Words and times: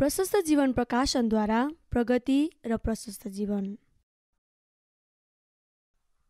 प्रशस्त 0.00 0.36
जीवन 0.36 0.72
प्रकाशनद्वारा 0.72 1.58
प्रगति 1.90 2.36
र 2.66 2.76
प्रशस्त 2.76 3.26
जीवन। 3.28 3.64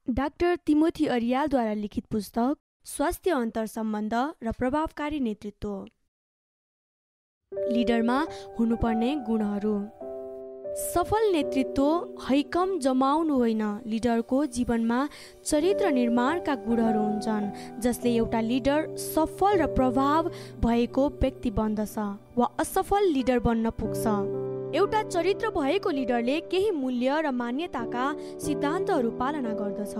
डाक्टर 0.08 0.56
तिमोथी 0.56 1.06
अरियालद्वारा 1.06 1.74
लिखित 1.74 2.06
पुस्तक 2.06 2.56
स्वास्थ्य 2.84 3.30
अन्तर 3.30 3.66
सम्बन्ध 3.66 4.14
र 4.42 4.52
प्रभावकारी 4.58 5.20
नेतृत्व। 5.20 5.86
लिडरमा 7.70 8.18
हुनुपर्ने 8.58 9.14
गुणहरू। 9.16 9.76
सफल 10.76 11.30
नेतृत्व 11.32 11.84
हैकम 12.28 12.78
जमाउनु 12.78 13.34
होइन। 13.34 13.62
लिडरको 13.86 14.44
जीवनमा 14.46 14.98
चरित्र 15.44 15.90
निर्माणका 15.90 16.54
गुणहरू 16.66 17.00
हुन्छन् 17.00 17.80
जसले 17.80 18.10
एउटा 18.16 18.40
लिडर 18.40 18.86
सफल 18.96 19.58
र 19.60 19.66
प्रभाव 19.74 20.30
भएको 20.62 21.08
व्यक्ति 21.20 21.50
बन्दछ 21.50 21.98
वा 22.36 22.46
असफल 22.60 23.10
लिडर 23.12 23.38
बन्न 23.40 23.70
पुग्छ। 23.80 24.06
एउटा 24.76 25.02
चरित्र 25.02 25.50
भएको 25.50 25.90
लिडरले 25.90 26.40
केही 26.50 26.70
मूल्य 26.70 27.20
र 27.20 27.30
मान्यताका 27.34 28.12
सिद्धान्तहरू 28.38 29.10
पालना 29.20 29.54
गर्दछ। 29.60 29.94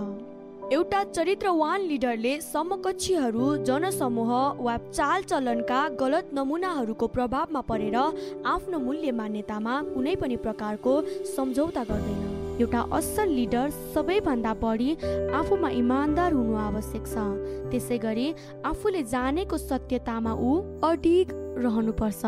एउटा 0.71 1.03
चरित्रवान 1.03 1.81
लिडरले 1.87 2.31
समकक्षीहरू 2.41 3.47
जनसमूह 3.67 4.29
वा 4.65 4.75
चालचलनका 4.77 5.79
गलत 5.99 6.29
नमुनाहरूको 6.33 7.07
प्रभावमा 7.15 7.61
परेर 7.71 7.97
आफ्नो 8.53 8.79
मूल्य 8.79 9.11
मान्यतामा 9.19 9.73
कुनै 9.89 10.15
पनि 10.21 10.35
प्रकारको 10.45 10.93
सम्झौता 11.35 11.83
गर्दैन। 11.91 12.23
एउटा 12.61 12.81
असल 12.99 13.35
लिडर 13.39 13.69
सबैभन्दा 13.95 14.53
बढी 14.63 14.89
आफूमा 15.41 15.69
इमान्दार 15.81 16.39
हुनु 16.39 16.55
आवश्यक 16.69 17.03
छ। 17.13 17.27
त्यसै 17.71 17.97
गरी 18.07 18.27
आफूले 18.71 19.03
जानेको 19.11 19.57
सत्यतामा 19.67 20.39
ऊ 20.39 20.51
अडिग 20.87 21.35
रहनुपर्छ। 21.67 22.23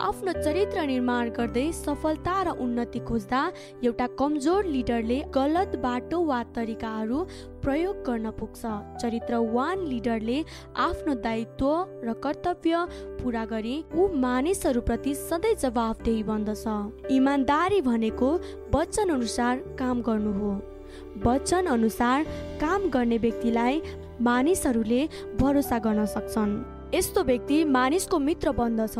आफ्नो 0.00 0.32
चरित्र 0.32 0.82
निर्माण 0.86 1.28
गर्दै 1.36 1.64
सफलता 1.72 2.34
र 2.42 2.48
उन्नति 2.64 2.98
खोज्दा 2.98 3.40
एउटा 3.84 4.06
कमजोर 4.18 4.64
लिडरले 4.66 5.18
गलत 5.34 5.76
बाटो 5.82 6.18
वा 6.24 6.42
तरिकाहरू 6.54 7.18
प्रयोग 7.62 7.96
गर्न 8.06 8.30
पुग्छ। 8.30 8.62
चरित्रवान 9.02 9.84
लिडरले 9.86 10.38
आफ्नो 10.76 11.14
दायित्व 11.26 11.68
र 12.04 12.12
कर्तव्य 12.24 12.86
पुरा 13.22 13.44
गरी 13.44 13.76
ऊ 13.94 14.08
मानिसहरूप्रति 14.16 15.14
सधैँ 15.14 15.54
जवाफदेही 15.54 16.22
बन्दछ। 16.22 17.10
इमान्दारी 17.10 17.80
भनेको 17.82 18.32
वचन 18.74 19.08
अनुसार 19.10 19.56
काम 19.78 20.02
गर्नु 20.02 20.32
हो। 20.32 20.52
वचन 21.26 21.66
अनुसार 21.66 22.24
काम 22.60 22.88
गर्ने 22.90 23.18
व्यक्तिलाई 23.18 23.82
मानिसहरूले 24.20 25.08
भरोसा 25.40 25.78
गर्न 25.78 26.04
सक्छन्। 26.06 26.77
यस्तो 26.94 27.22
व्यक्ति 27.24 27.64
मानिसको 27.66 28.18
मित्र 28.18 28.50
बन्दछ। 28.52 28.98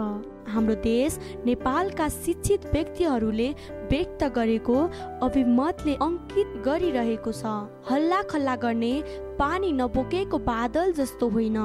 हाम्रो 0.48 0.75
देश 0.75 1.19
नेपालका 1.47 2.08
शिक्षित 2.08 2.67
व्यक्तिहरूले 2.72 3.48
व्यक्त 3.91 4.25
गरेको 4.34 4.77
अभिमतले 5.22 5.95
अङ्कित 5.97 6.53
गरिरहेको 6.67 7.33
छ। 7.33 7.53
हल्ला 7.91 8.20
खल्ला 8.22 8.56
गर्ने 8.56 8.92
पानी 9.39 9.72
नबोकेको 9.72 10.39
बादल 10.45 10.92
जस्तो 10.92 11.28
होइन। 11.28 11.58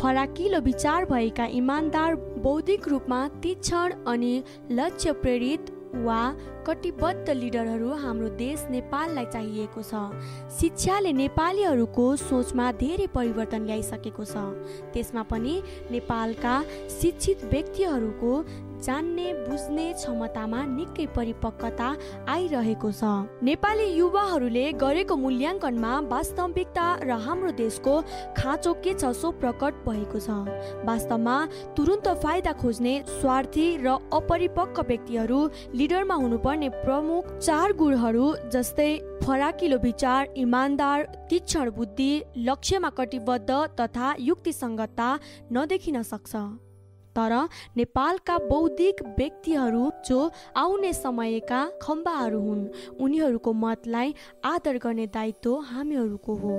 फराकिलो 0.00 0.60
विचार 0.60 1.04
भएका 1.04 1.46
इमान्दार 1.52 2.14
बौद्धिक 2.44 2.88
रूपमा 2.88 3.20
तीक्षण 3.42 3.92
अनि 4.06 4.34
लक्ष्य 4.70 5.12
प्रेरित 5.20 5.71
वा 5.94 6.20
कटिबद्ध 6.66 7.30
लिडरहरू 7.30 7.90
हाम्रो 8.02 8.28
देश 8.36 8.64
नेपाललाई 8.70 9.26
चाहिएको 9.32 9.82
छ। 9.82 9.94
शिक्षाले 10.60 11.12
नेपालीहरूको 11.12 12.06
सोचमा 12.16 12.70
धेरै 12.80 13.06
परिवर्तन 13.14 13.62
ल्याइसकेको 13.66 14.24
छ। 14.24 14.36
त्यसमा 14.92 15.22
पनि 15.28 15.54
नेपालका 15.90 16.54
शिक्षित 17.00 17.44
व्यक्तिहरूको 17.44 18.32
जान्ने 18.82 19.26
बुझ्ने 19.46 19.86
क्षमतामा 19.92 20.60
निकै 20.66 21.06
परिपक्वता 21.16 21.88
आइरहेको 22.28 22.90
छ। 22.92 23.02
नेपाली 23.42 23.86
युवाहरूले 23.94 24.64
गरेको 24.82 25.16
मूल्याङ्कनमा 25.16 25.92
वास्तविकता 26.12 26.86
र 27.02 27.10
हाम्रो 27.26 27.50
देशको 27.62 27.94
खाँचो 28.38 28.72
के 28.82 28.94
छ 28.94 29.12
सो 29.14 29.30
प्रकट 29.42 29.72
भएको 29.86 30.18
छ। 30.18 30.28
वास्तवमा 30.84 31.36
तुरुन्त 31.76 32.08
फाइदा 32.22 32.52
खोज्ने 32.62 32.94
स्वार्थी 33.20 33.66
र 33.84 33.96
अपरिपक्व 34.12 34.82
व्यक्तिहरू 34.90 35.40
लिडरमा 35.74 36.14
हुनुपर्ने 36.24 36.68
प्रमुख 36.82 37.32
चार 37.38 37.72
गुणहरू 37.80 38.26
जस्तै 38.52 38.90
फराकिलो 39.22 39.78
विचार 39.78 40.28
इमान्दार 40.36 40.98
तीक्षण 41.30 41.70
बुद्धि 41.70 42.12
लक्ष्यमा 42.48 42.90
कटिबद्ध 42.98 43.50
तथा 43.80 44.14
युक्तिसङ्गतता 44.20 45.08
नदेखिन 45.52 46.02
सक्छ। 46.02 46.32
तर 47.16 47.32
नेपालका 47.76 48.38
बौद्धिक 48.48 49.02
व्यक्तिहरू 49.18 49.90
जो 50.06 50.30
आउने 50.56 50.92
समयका 50.92 51.60
खम्बाहरू 51.82 52.40
हुन् 52.40 52.68
उनीहरूको 53.00 53.52
मतलाई 53.52 54.14
आदर 54.44 54.78
गर्ने 54.78 55.06
दायित्व 55.06 55.56
हामीहरूको 55.70 56.34
हो। 56.34 56.54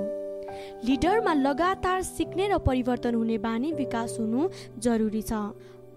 लिडरमा 0.84 1.32
लगातार 1.34 2.02
सिक्ने 2.02 2.48
र 2.48 2.58
परिवर्तन 2.58 3.14
हुने 3.14 3.38
बानी 3.38 3.72
विकास 3.72 4.16
हुनु 4.20 4.48
जरुरी 4.78 5.22
छ। 5.22 5.32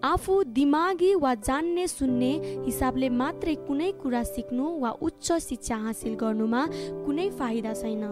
आफू 0.04 0.34
दिमागी 0.54 1.14
वा 1.16 1.34
जान्ने 1.36 1.88
सुन्ने 1.88 2.32
हिसाबले 2.66 3.10
मात्रै 3.10 3.56
कुनै 3.68 3.92
कुरा 4.02 4.24
सिक्नु 4.24 4.66
वा 4.80 4.90
उच्च 5.02 5.32
शिक्षा 5.42 5.76
हासिल 5.76 6.16
गर्नुमा 6.16 6.66
कुनै 7.06 7.30
फाइदा 7.30 7.74
छैन। 7.74 8.04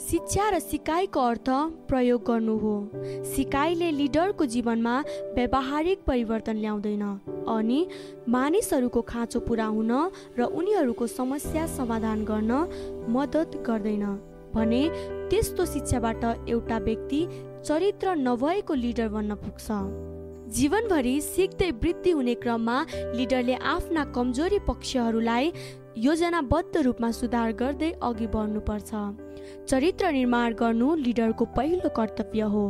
शिक्षा 0.00 0.48
र 0.50 0.58
सिकाइको 0.58 1.20
अर्थ 1.20 1.48
प्रयोग 1.88 2.22
गर्नु 2.26 2.56
हो। 2.58 2.72
सिकाइले 3.24 3.90
लिडरको 3.90 4.44
जीवनमा 4.46 4.94
व्यावहारिक 5.36 5.98
परिवर्तन 6.06 6.56
ल्याउँदैन 6.56 7.02
अनि 7.48 7.80
मानिसहरूको 8.28 9.02
खाँचो 9.02 9.40
पुरा 9.40 9.66
हुन 9.66 9.92
र 10.38 10.42
उनीहरूको 10.42 11.06
समस्या 11.06 11.66
समाधान 11.76 12.24
गर्न 12.24 12.52
मद्दत 13.12 13.60
गर्दैन 13.66 14.04
भने 14.54 14.82
त्यस्तो 15.30 15.66
शिक्षाबाट 15.66 16.24
एउटा 16.48 16.78
व्यक्ति 16.78 17.20
चरित्र 17.64 18.14
नभएको 18.18 18.74
लिडर 18.74 19.08
बन्न 19.08 19.34
पुग्छ। 19.36 19.68
जीवनभरि 20.50 21.20
सिक्दै 21.20 21.70
वृद्धि 21.70 22.10
हुने 22.10 22.34
क्रममा 22.34 22.76
लिडरले 23.14 23.54
आफ्ना 23.54 24.04
कमजोरी 24.14 24.58
पक्षहरूलाई 24.66 25.52
योजनाबद्ध 25.98 26.76
रूपमा 26.76 27.10
सुधार 27.10 27.52
गर्दै 27.52 27.90
अघि 28.02 28.26
बढ्नुपर्छ। 28.26 28.90
चरित्र 29.68 30.10
निर्माण 30.12 30.54
गर्नु 30.54 30.94
लिडरको 30.96 31.44
पहिलो 31.44 31.88
कर्तव्य 31.88 32.42
हो। 32.42 32.64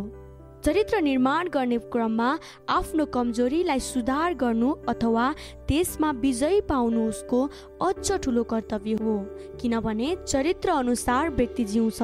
चरित्र 0.64 1.00
निर्माण 1.00 1.48
गर्ने 1.48 1.78
क्रममा 1.92 2.28
आफ्नो 2.68 3.04
कमजोरीलाई 3.06 3.80
सुधार 3.80 4.34
गर्नु 4.34 4.72
अथवा 4.88 5.32
त्यसमा 5.68 6.10
विजय 6.20 6.60
पाउनु 6.60 7.08
उसको 7.08 7.40
अझ 7.82 8.12
ठुलो 8.24 8.44
कर्तव्य 8.44 8.92
हो 8.94 9.16
किनभने 9.60 10.14
चरित्र 10.26 10.70
अनुसार 10.70 11.30
व्यक्ति 11.30 11.64
जिउँछ 11.64 12.02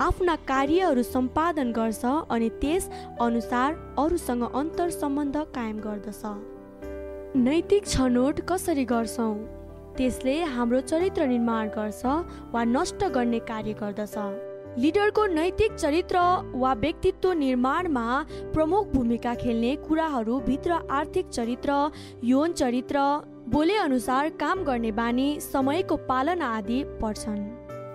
आफ्ना 0.00 0.36
कार्यहरू 0.48 1.02
सम्पादन 1.02 1.72
गर्छ 1.72 2.04
अनि 2.30 2.48
त्यस 2.60 2.88
अनुसार 3.20 3.74
अरूसँग 3.98 4.42
अन्तर 4.54 4.90
सम्बन्ध 4.90 5.36
कायम 5.54 5.78
गर्दछ। 5.80 6.22
नैतिक 7.36 7.86
छनौट 7.86 8.40
कसरी 8.40 8.84
गर्छौँ? 8.84 9.34
त्यसले 9.98 10.42
हाम्रो 10.46 10.80
चरित्र 10.80 11.26
निर्माण 11.26 11.68
गर्छ 11.68 12.02
वा 12.52 12.62
नष्ट 12.66 13.04
गर्ने 13.14 13.38
कार्य 13.48 13.72
गर्दछ। 13.80 14.14
लिडरको 14.78 15.24
नैतिक 15.26 15.74
चरित्र 15.74 16.18
वा 16.54 16.72
व्यक्तित्व 16.74 17.32
निर्माणमा 17.34 18.04
प्रमुख 18.54 18.86
भूमिका 18.88 19.34
खेल्ने 19.34 19.74
कुराहरू 19.88 20.38
भित्र 20.40 20.78
आर्थिक 20.90 21.28
चरित्र 21.28 21.90
यौन 22.24 22.52
चरित्र 22.52 22.98
बोले 23.48 23.76
अनुसार 23.78 24.28
काम 24.40 24.64
गर्ने 24.64 24.92
बानी 24.92 25.28
समयको 25.42 25.96
पालना 26.06 26.54
आदि 26.56 26.82
पर्छन्। 27.02 27.44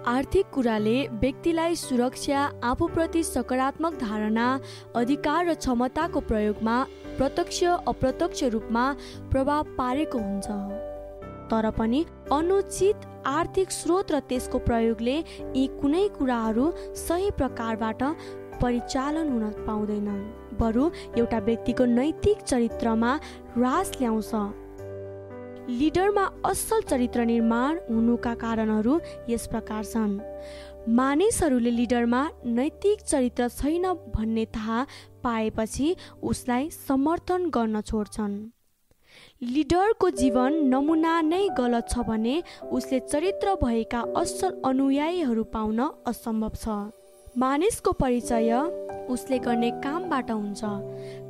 आर्थिक 0.07 0.45
कुराले 0.53 0.99
व्यक्तिलाई 1.13 1.75
सुरक्षा 1.77 2.39
आफूप्रति 2.63 3.23
सकारात्मक 3.23 3.99
धारणा 3.99 4.47
अधिकार 4.95 5.45
र 5.45 5.53
क्षमताको 5.55 6.19
प्रयोगमा 6.21 6.83
प्रत्यक्ष 7.17 7.63
अप्रत्यक्ष 7.63 8.43
रूपमा 8.53 8.91
प्रभाव 9.31 9.75
पारेको 9.77 10.19
हुन्छ। 10.19 10.82
तर 11.53 11.69
पनि 11.69 12.05
अनुचित 12.33 13.05
आर्थिक 13.29 13.71
स्रोत 13.71 14.11
र 14.11 14.19
त्यसको 14.29 14.57
प्रयोगले 14.67 15.17
यी 15.17 15.65
कुनै 15.81 16.07
कुराहरू 16.15 16.65
सही 17.01 17.29
प्रकारबाट 17.39 18.01
परिचालन 18.61 19.29
हुन 19.31 19.45
पाउँदैनन्। 19.67 20.23
बरु 20.57 20.89
एउटा 21.17 21.39
व्यक्तिको 21.39 21.85
नैतिक 21.85 22.41
चरित्रमा 22.41 23.11
ह्रास 23.55 23.91
ल्याउँछ। 23.99 24.33
लिडरमा 25.69 26.25
असल 26.45 26.81
चरित्र 26.89 27.23
निर्माण 27.25 27.77
हुनुका 27.89 28.33
कारणहरू 28.35 28.99
यस 29.29 29.47
प्रकार 29.47 29.83
छन्। 29.85 30.17
मानिसहरूले 30.97 31.75
लिडरमा 31.75 32.23
नैतिक 32.57 33.01
चरित्र 33.01 33.47
छैन 33.49 33.85
भन्ने 34.15 34.45
थाहा 34.55 34.85
पाएपछि 35.23 35.95
उसलाई 36.23 36.69
समर्थन 36.87 37.49
गर्न 37.49 37.81
छोड्छन्। 37.81 38.35
लिडरको 39.43 40.09
जीवन 40.09 40.53
नमुना 40.73 41.13
नै 41.21 41.47
गलत 41.57 41.89
छ 41.89 42.05
भने 42.07 42.35
उसले 42.71 42.99
चरित्र 43.11 43.55
भएका 43.63 44.01
असल 44.17 44.61
अनुयायीहरू 44.65 45.43
पाउन 45.53 45.79
असम्भव 46.07 46.53
छ। 46.55 46.67
मानिसको 47.37 47.91
परिचय 47.91 48.51
उसले 49.09 49.37
गर्ने 49.39 49.69
कामबाट 49.83 50.31
हुन्छ। 50.31 50.61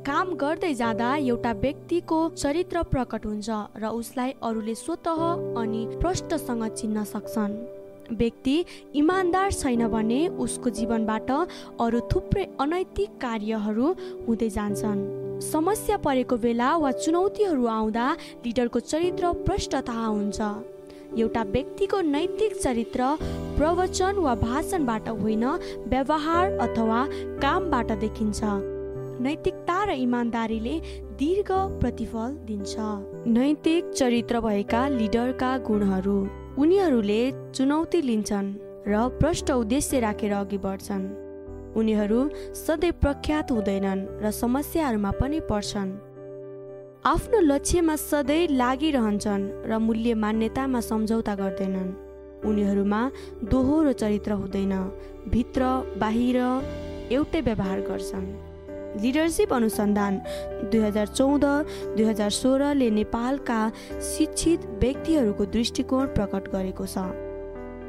काम 0.06 0.34
गर्दै 0.36 0.72
जाँदा 0.74 1.14
एउटा 1.16 1.52
व्यक्तिको 1.62 2.18
चरित्र 2.36 2.82
प्रकट 2.92 3.26
हुन्छ 3.26 3.48
र 3.82 3.88
उसलाई 4.00 4.34
अरूले 4.42 4.74
स्वत 4.74 5.08
अनि 5.08 5.82
प्रष्टसँग 6.00 6.66
चिन्न 6.76 7.04
सक्छन्। 7.04 7.56
व्यक्ति 8.12 8.56
इमान्दार 8.94 9.52
छैन 9.52 9.86
भने 9.88 10.20
उसको 10.44 10.70
जीवनबाट 10.70 11.30
अरू 11.80 12.00
थुप्रै 12.12 12.44
अनैतिक 12.60 13.10
कार्यहरू 13.20 13.86
हुँदै 14.28 14.48
जान्छन्। 14.50 15.23
समस्या 15.44 15.96
परेको 15.96 16.36
बेला 16.36 16.76
वा 16.76 16.90
चुनौतीहरू 16.94 17.66
आउँदा 17.68 18.06
लिडरको 18.44 18.80
चरित्र 18.80 19.32
प्रष्ट 19.46 19.74
थाहा 19.88 20.06
हुन्छ। 20.06 20.40
एउटा 21.18 21.42
व्यक्तिको 21.54 22.00
नैतिक 22.00 22.56
चरित्र 22.56 23.00
प्रवचन 23.56 24.14
वा 24.18 24.34
भाषणबाट 24.34 25.08
होइन 25.08 25.44
व्यवहार 25.86 26.58
अथवा 26.66 27.00
कामबाट 27.42 27.92
देखिन्छ। 28.00 28.40
नैतिकता 29.24 29.78
र 29.84 29.90
इमान्दारीले 29.96 30.76
दीर्घ 31.18 31.50
प्रतिफल 31.80 32.30
दिन्छ। 32.46 32.74
नैतिक 33.28 33.92
चरित्र 33.92 34.40
भएका 34.40 34.86
लिडरका 34.90 35.56
गुणहरू 35.68 36.18
उनीहरूले 36.58 37.22
चुनौती 37.54 38.00
लिन्छन् 38.02 38.54
र 38.86 39.08
प्रष्ट 39.20 39.50
उद्देश्य 39.52 40.00
राखेर 40.00 40.32
अघि 40.34 40.58
बढ्छन्। 40.58 41.23
उनीहरू 41.76 42.20
सधैँ 42.56 42.92
प्रख्यात 43.02 43.50
हुँदैनन् 43.50 44.06
र 44.22 44.30
समस्याहरूमा 44.32 45.10
पनि 45.20 45.40
पर्छन्। 45.50 45.90
आफ्नो 47.04 47.40
लक्ष्यमा 47.40 47.96
सधैँ 47.96 48.46
लागिरहन्छन् 48.50 49.50
र 49.66 49.78
मूल्य 49.78 50.14
मान्यतामा 50.14 50.80
सम्झौता 50.80 51.34
गर्दैनन्। 51.34 51.90
उनीहरूमा 52.46 53.00
दोहोरो 53.50 53.92
चरित्र 53.92 54.32
हुँदैन 54.32 54.72
भित्र 55.28 55.62
बाहिर 55.98 56.36
एउटै 57.12 57.40
व्यवहार 57.40 57.80
गर्छन्। 57.90 58.26
लिडरसिप 59.02 59.52
अनुसन्धान 59.52 60.14
दुई 60.70 60.80
हजार 60.80 61.06
चौध 61.08 61.44
दुई 61.96 62.04
हजार 62.04 62.30
सोह्रले 62.30 62.90
नेपालका 62.90 63.60
शिक्षित 64.14 64.66
व्यक्तिहरूको 64.80 65.44
दृष्टिकोण 65.50 66.06
प्रकट 66.14 66.48
गरेको 66.54 66.86
छ। 66.86 67.23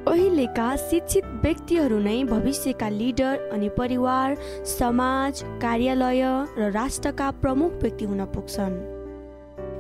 अहिलेका 0.08 0.76
शिक्षित 0.80 1.26
व्यक्तिहरू 1.44 1.98
नै 2.00 2.24
भविष्यका 2.24 2.90
लिडर 2.90 3.50
अनि 3.54 3.70
परिवार 3.78 4.36
समाज 4.64 5.42
कार्यालय 5.62 6.22
र 6.58 6.70
राष्ट्रका 6.72 7.30
प्रमुख 7.42 7.72
व्यक्ति 7.82 8.06
हुन 8.06 8.26
पुग्छन्। 8.36 8.76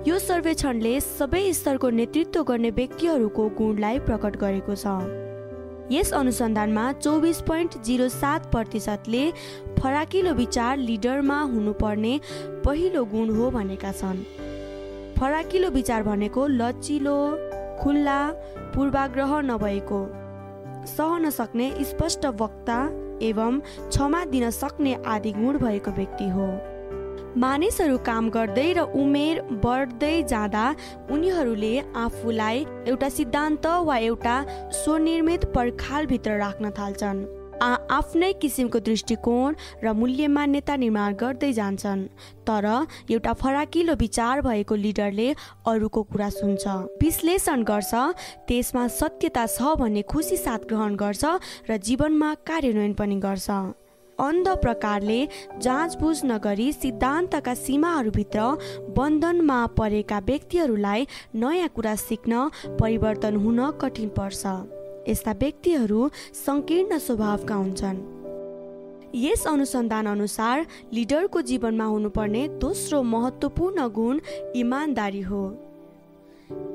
यो 0.07 0.17
सर्वेक्षणले 0.19 0.99
सबै 1.01 1.43
स्तरको 1.53 1.89
नेतृत्व 1.89 2.43
गर्ने 2.43 2.69
व्यक्तिहरूको 2.71 3.47
गुणलाई 3.57 3.99
प्रकट 4.09 4.37
गरेको 4.37 4.75
छ। 4.75 4.97
यस 5.91 6.13
अनुसन्धानमा 6.13 6.91
चौबिस 7.05 7.41
पोइन्ट 7.41 7.77
जिरो 7.85 8.09
सात 8.09 8.51
प्रतिशतले 8.51 9.23
फराकिलो 9.79 10.33
विचार 10.33 10.77
लिडरमा 10.77 11.39
हुनुपर्ने 11.53 12.19
पहिलो 12.65 13.05
गुण 13.13 13.35
हो 13.37 13.51
भनेका 13.51 13.91
छन्। 13.91 14.23
फराकिलो 15.17 15.69
विचार 15.71 16.03
भनेको 16.03 16.47
लचिलो 16.47 17.19
खुल्ला 17.81 18.19
पूर्वाग्रह 18.75 19.39
नभएको। 19.41 20.05
सहन 20.87 21.29
सक्ने 21.29 21.73
स्पष्ट 21.85 22.25
वक्ता 22.41 22.79
एवं 23.21 23.59
क्षमा 23.59 24.23
दिन 24.25 24.49
सक्ने 24.51 24.93
आदि 25.07 25.31
गुण 25.31 25.57
भएको 25.57 25.91
व्यक्ति 25.91 26.29
हो। 26.29 26.47
मानिसहरू 27.37 27.97
काम 28.05 28.29
गर्दै 28.29 28.67
र 28.73 28.79
उमेर 28.95 29.41
बढ्दै 29.63 30.23
जाँदा 30.23 30.65
उनीहरूले 31.11 31.73
आफूलाई 31.95 32.65
एउटा 32.87 33.09
सिद्धान्त 33.09 33.65
वा 33.85 33.97
एउटा 33.97 34.35
स्वनिर्मित 34.73 35.45
पर्खालभित्र 35.55 36.37
राख्न 36.37 36.69
थाल्छन्। 36.69 37.25
आफ्नै 37.61 38.31
किसिमको 38.41 38.79
दृष्टिकोण 38.79 39.55
र 39.83 39.93
मूल्य 39.93 40.27
मान्यता 40.27 40.75
निर्माण 40.75 41.13
गर्दै 41.21 41.51
जान्छन् 41.53 42.07
तर 42.47 42.65
एउटा 43.09 43.33
फराकिलो 43.33 43.93
विचार 43.99 44.41
भएको 44.41 44.75
लिडरले 44.75 45.29
अरूको 45.67 46.03
कुरा 46.11 46.29
सुन्छ। 46.29 46.67
विश्लेषण 47.01 47.63
गर्छ 47.63 47.93
त्यसमा 48.47 48.87
सत्यता 48.99 49.45
छ 49.47 49.75
भन्ने 49.79 50.01
खुसी 50.11 50.37
साथ 50.37 50.67
ग्रहण 50.69 50.95
गर्छ 50.95 51.23
र 51.69 51.77
जीवनमा 51.77 52.33
कार्यान्वयन 52.47 52.93
पनि 52.93 53.15
गर्छ। 53.21 53.49
अन्ध 54.19 54.47
प्रकारले 54.61 55.17
जाँचबुझ 55.61 56.17
नगरी 56.25 56.71
सिद्धान्तका 56.73 57.53
सीमाहरूभित्र 57.55 58.39
बन्धनमा 58.95 59.59
परेका 59.75 60.19
व्यक्तिहरूलाई 60.19 61.07
नयाँ 61.35 61.67
कुरा 61.75 61.95
सिक्न 61.99 62.47
परिवर्तन 62.79 63.35
हुन 63.35 63.59
कठिन 63.81 64.09
पर्छ। 64.15 64.43
यस्ता 65.07 65.31
व्यक्तिहरू 65.31 66.09
सङ्कीर्ण 66.45 66.97
स्वभावका 66.97 67.55
हुन्छन्। 67.55 67.97
यस 69.15 69.45
अनुसन्धान 69.47 70.05
अनुसार 70.05 70.65
लिडरको 70.93 71.41
जीवनमा 71.41 71.85
हुनुपर्ने 71.85 72.47
दोस्रो 72.59 73.01
महत्त्वपूर्ण 73.03 73.87
गुण 73.89 74.19
इमान्दारी 74.55 75.21
हो। 75.21 75.43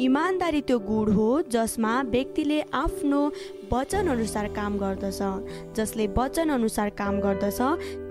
इमान्दारी 0.00 0.61
त्यो 0.61 0.79
गुण 0.79 1.12
हो 1.12 1.27
जसमा 1.50 1.93
व्यक्तिले 2.03 2.61
आफ्नो 2.75 3.21
वचन 3.73 4.09
अनुसार 4.09 4.47
काम 4.53 4.79
गर्दछ। 4.79 5.21
जसले 5.76 6.06
वचन 6.17 6.49
अनुसार 6.50 6.88
काम 6.91 7.21
गर्दछ 7.21 7.61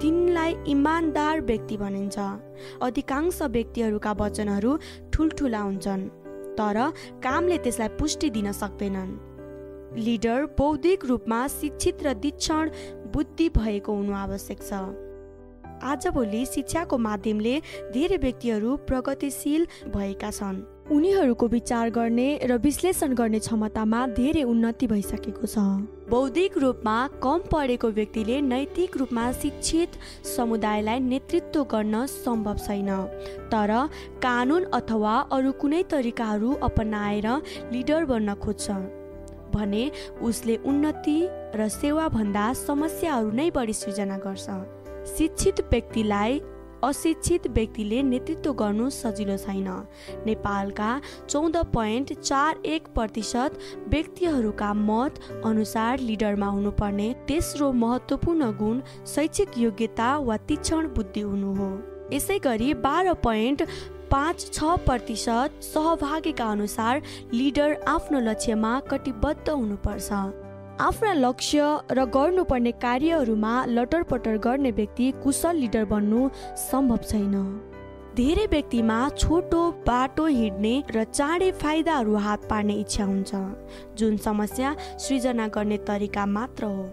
तिनलाई 0.01 0.56
इमान्दार 0.68 1.42
व्यक्ति 1.42 1.77
भनिन्छ। 1.77 2.18
अधिकांश 2.81 3.42
व्यक्तिहरूका 3.42 4.12
वचनहरू 4.19 4.77
ठुल्ठुला 5.13 5.60
हुन्छन् 5.60 6.07
तर 6.60 6.77
कामले 7.24 7.57
त्यसलाई 7.57 7.88
पुष्टि 8.00 8.30
दिन 8.30 8.51
सक्दैनन्। 8.51 9.28
लिडर 9.97 10.45
बौद्धिक 10.57 11.06
रूपमा 11.06 11.47
शिक्षित 11.50 12.03
र 12.03 12.13
दीक्षण 12.13 12.69
बुद्धि 13.13 13.50
भएको 13.50 13.94
हुनु 13.94 14.13
आवश्यक 14.15 14.62
छ। 14.62 14.74
आजभोलि 15.83 16.45
शिक्षाको 16.45 16.97
माध्यमले 16.97 17.56
धेरै 17.94 18.18
व्यक्तिहरू 18.18 18.75
प्रगतिशील 18.88 19.65
भएका 19.88 20.31
छन्। 20.31 20.57
उनीहरूको 20.91 21.47
विचार 21.47 21.89
गर्ने 21.89 22.27
र 22.44 22.57
विश्लेषण 22.57 23.13
गर्ने 23.13 23.39
क्षमतामा 23.39 24.06
धेरै 24.18 24.44
उन्नति 24.44 24.88
भइसकेको 24.88 25.47
छ। 25.47 25.57
बौद्धिक 26.09 26.57
रूपमा 26.57 26.97
कम 27.24 27.39
पढेको 27.51 27.88
व्यक्तिले 27.89 28.41
नैतिक 28.41 28.97
रूपमा 28.97 29.31
शिक्षित 29.31 29.97
समुदायलाई 30.36 31.00
नेतृत्व 31.00 31.63
गर्न 31.63 32.06
सम्भव 32.06 32.57
छैन। 32.57 32.89
तर 33.47 33.71
कानुन 34.19 34.63
अथवा 34.74 35.15
अरू 35.31 35.51
कुनै 35.62 35.83
तरिकाहरू 35.88 36.53
अपनाएर 36.62 37.27
लिडर 37.71 38.06
बन्न 38.06 38.33
खोज्छ। 38.36 38.99
भने 39.50 39.90
उसले 40.22 40.56
उन्नति 40.66 41.19
र 41.56 41.68
सेवाभन्दा 41.72 42.51
समस्याहरू 42.60 43.31
नै 43.31 43.50
बढी 43.51 43.74
सृजना 43.74 44.18
गर्छ। 44.25 44.48
शिक्षित 45.10 45.62
व्यक्तिलाई 45.72 46.42
अशिक्षित 46.84 47.48
व्यक्तिले 47.48 48.01
नेतृत्व 48.04 48.54
गर्नु 48.54 48.90
सजिलो 48.90 49.36
छैन। 49.38 49.68
नेपालका 50.25 50.89
चौध 51.29 51.58
पोइन्ट 51.74 52.13
चार 52.13 52.62
एक 52.65 52.88
प्रतिशत 52.96 53.58
व्यक्तिहरूका 53.88 54.74
मत 54.74 55.20
अनुसार 55.46 56.00
लिडरमा 56.00 56.48
हुनुपर्ने 56.48 57.13
तेस्रो 57.27 57.72
महत्त्वपूर्ण 57.75 58.51
गुण 58.58 58.82
शैक्षिक 59.06 59.58
योग्यता 59.58 60.18
वा 60.20 60.38
तीक्षण 60.48 60.88
बुद्धि 60.96 61.22
हुनु 61.22 61.53
हो। 61.56 61.70
यसै 62.13 62.39
गरी 62.39 62.74
बाह्र 62.79 63.13
पोइन्ट 63.24 63.68
पाँच 64.12 64.50
छ 64.54 64.75
प्रतिशत 64.86 65.63
सहभागीका 65.63 66.46
अनुसार 66.51 67.01
लिडर 67.34 67.74
आफ्नो 67.88 68.20
लक्ष्यमा 68.20 68.80
कटिबद्ध 68.92 69.50
हुनुपर्छ। 69.50 70.12
आफ्ना 70.82 71.13
लक्ष्य 71.13 71.63
र 71.92 72.06
गर्नुपर्ने 72.16 72.72
कार्यहरूमा 72.82 73.54
लटरपटर 73.68 74.38
गर्ने 74.38 74.72
व्यक्ति 74.72 75.12
कुशल 75.24 75.56
लिडर 75.56 75.86
बन्नु 75.86 76.30
सम्भव 76.62 76.98
छैन। 77.10 77.36
धेरै 78.16 78.46
व्यक्तिमा 78.46 78.98
छोटो 79.18 79.62
बाटो 79.88 80.25
हिँड्ने 80.28 80.74
र 80.92 81.04
चाँडै 81.04 81.51
फाइदाहरू 81.62 82.16
हात 82.18 82.48
पार्ने 82.50 82.74
इच्छा 82.75 83.04
हुन्छ 83.04 83.36
जुन 83.98 84.18
समस्या 84.18 84.75
सृजना 85.00 85.48
गर्ने 85.48 85.78
तरिका 85.88 86.25
मात्र 86.28 86.66
हो। 86.66 86.89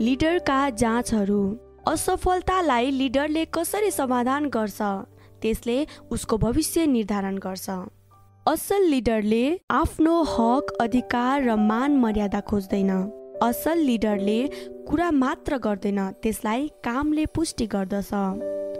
लिडरका 0.00 0.58
जाँचहरू 0.76 1.42
असफलतालाई 1.88 2.90
लिडरले 2.90 3.44
कसरी 3.54 3.90
समाधान 3.90 4.48
गर्छ 4.48 4.80
त्यसले 5.44 5.84
उसको 6.10 6.36
भविष्य 6.36 6.86
निर्धारण 6.86 7.38
गर्छ। 7.44 7.70
असल 8.46 8.82
लिडरले 8.88 9.44
आफ्नो 9.70 10.14
हक 10.28 10.72
अधिकार 10.80 11.42
र 11.42 11.54
मान 11.60 11.96
मर्यादा 11.96 12.40
खोज्दैन। 12.48 12.90
असल 13.42 13.78
लिडरले 13.84 14.40
कुरा 14.88 15.10
मात्र 15.10 15.56
गर्दैन 15.64 16.00
त्यसलाई 16.22 16.66
कामले 16.84 17.24
पुष्टि 17.34 17.66
गर्दछ। 17.72 18.12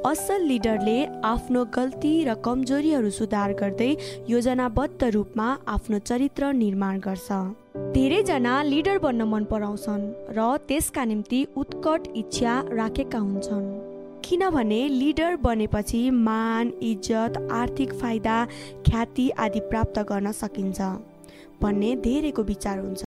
असल 0.07 0.43
लिडरले 0.47 0.99
आफ्नो 1.25 1.65
गल्ती 1.77 2.13
र 2.25 2.35
कमजोरीहरू 2.45 3.11
सुधार 3.11 3.53
गर्दै 3.61 3.89
योजनाबद्ध 4.29 5.05
रूपमा 5.15 5.49
आफ्नो 5.67 5.99
चरित्र 5.99 6.53
निर्माण 6.53 6.99
गर्छ। 7.07 7.29
धेरैजना 7.95 8.55
लिडर 8.63 8.99
बन्न 8.99 9.23
मन 9.33 9.45
पराउँछन् 9.51 10.05
र 10.37 10.57
त्यसका 10.69 11.05
निम्ति 11.05 11.41
उत्कट 11.57 12.13
इच्छा 12.17 12.61
राखेका 12.73 13.19
हुन्छन्। 13.19 13.94
किनभने 14.25 14.87
लिडर 14.89 15.35
बनेपछि 15.37 16.11
मान 16.11 16.73
इज्जत 16.83 17.49
आर्थिक 17.53 17.93
फाइदा 17.95 18.37
ख्याति 18.87 19.29
आदि 19.39 19.61
प्राप्त 19.71 19.99
गर्न 20.11 20.33
सकिन्छ 20.33 20.81
भन्ने 21.63 21.95
धेरैको 21.97 22.43
विचार 22.43 22.79
हुन्छ। 22.79 23.05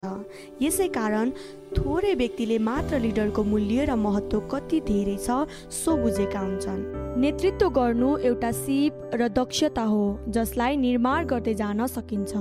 यसै 0.61 0.87
कारण 0.89 1.31
थोरै 1.77 2.13
व्यक्तिले 2.13 2.57
मात्र 2.59 2.99
लिडरको 2.99 3.43
मूल्य 3.43 3.85
र 3.85 3.95
महत्त्व 3.97 4.39
कति 4.53 4.79
धेरै 4.87 5.17
छ 5.17 5.45
सो 5.73 5.97
बुझेका 5.97 6.39
हुन्छन्। 6.39 6.81
नेतृत्व 7.19 7.69
गर्नु 7.69 8.15
एउटा 8.29 8.51
सिप 8.53 9.11
र 9.13 9.27
दक्षता 9.33 9.83
हो 9.83 10.03
जसलाई 10.29 10.75
निर्माण 10.77 11.25
गर्दै 11.25 11.53
जान 11.53 11.85
सकिन्छ। 11.87 12.33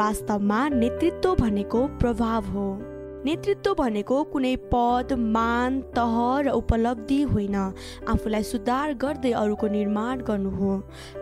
वास्तवमा 0.00 0.60
नेतृत्व 0.80 1.34
भनेको 1.36 1.86
प्रभाव 2.00 2.44
हो। 2.54 2.68
नेतृत्व 3.24 3.74
भनेको 3.74 4.22
कुनै 4.32 4.54
पद 4.72 5.12
मान 5.18 5.80
तह 5.94 6.16
र 6.40 6.50
उपलब्धि 6.52 7.20
होइन। 7.32 7.54
आफूलाई 8.08 8.42
सुधार 8.42 8.92
गर्दै 8.94 9.32
अरूको 9.34 9.68
निर्माण 9.68 10.20
गर्नु 10.22 10.50
हो। 10.50 10.72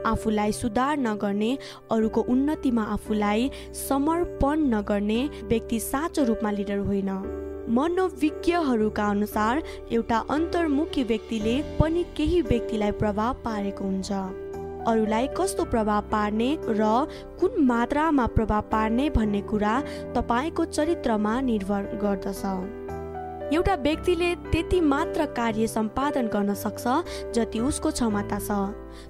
आफूलाई 0.06 0.52
सुधार 0.52 0.96
नगर्ने 0.98 1.52
अरूको 1.90 2.20
उन्नतिमा 2.28 2.84
आफूलाई 2.96 3.50
समर्पण 3.80 4.66
नगर्ने 4.74 5.20
व्यक्ति 5.44 5.80
साँचो 5.80 6.24
रूपमा 6.24 6.50
लिडर 6.50 6.78
होइन। 6.90 7.10
मनोविज्ञहरूका 7.70 9.08
अनुसार 9.08 9.62
एउटा 9.92 10.18
अन्तर्मुखी 10.30 11.02
व्यक्तिले 11.04 11.56
पनि 11.80 12.04
केही 12.16 12.40
व्यक्तिलाई 12.42 12.92
प्रभाव 13.00 13.34
पारेको 13.44 13.84
हुन्छ। 13.84 14.41
अरूलाई 14.88 15.26
कस्तो 15.36 15.64
प्रभाव 15.64 16.02
पार्ने 16.12 16.50
र 16.68 16.82
कुन 17.40 17.62
मात्रामा 17.64 18.26
प्रभाव 18.36 18.62
पार्ने 18.72 19.08
भन्ने 19.10 19.40
कुरा 19.50 19.74
तपाईँको 20.16 20.64
चरित्रमा 20.66 21.40
निर्भर 21.40 21.82
गर्दछ। 22.02 22.42
एउटा 23.54 23.74
व्यक्तिले 23.76 24.34
त्यति 24.50 24.80
मात्र 24.80 25.24
कार्य 25.36 25.66
सम्पादन 25.66 26.26
गर्न 26.26 26.54
सक्छ 26.54 26.84
जति 27.36 27.58
उसको 27.60 27.90
क्षमता 27.90 28.38
छ। 28.38 28.50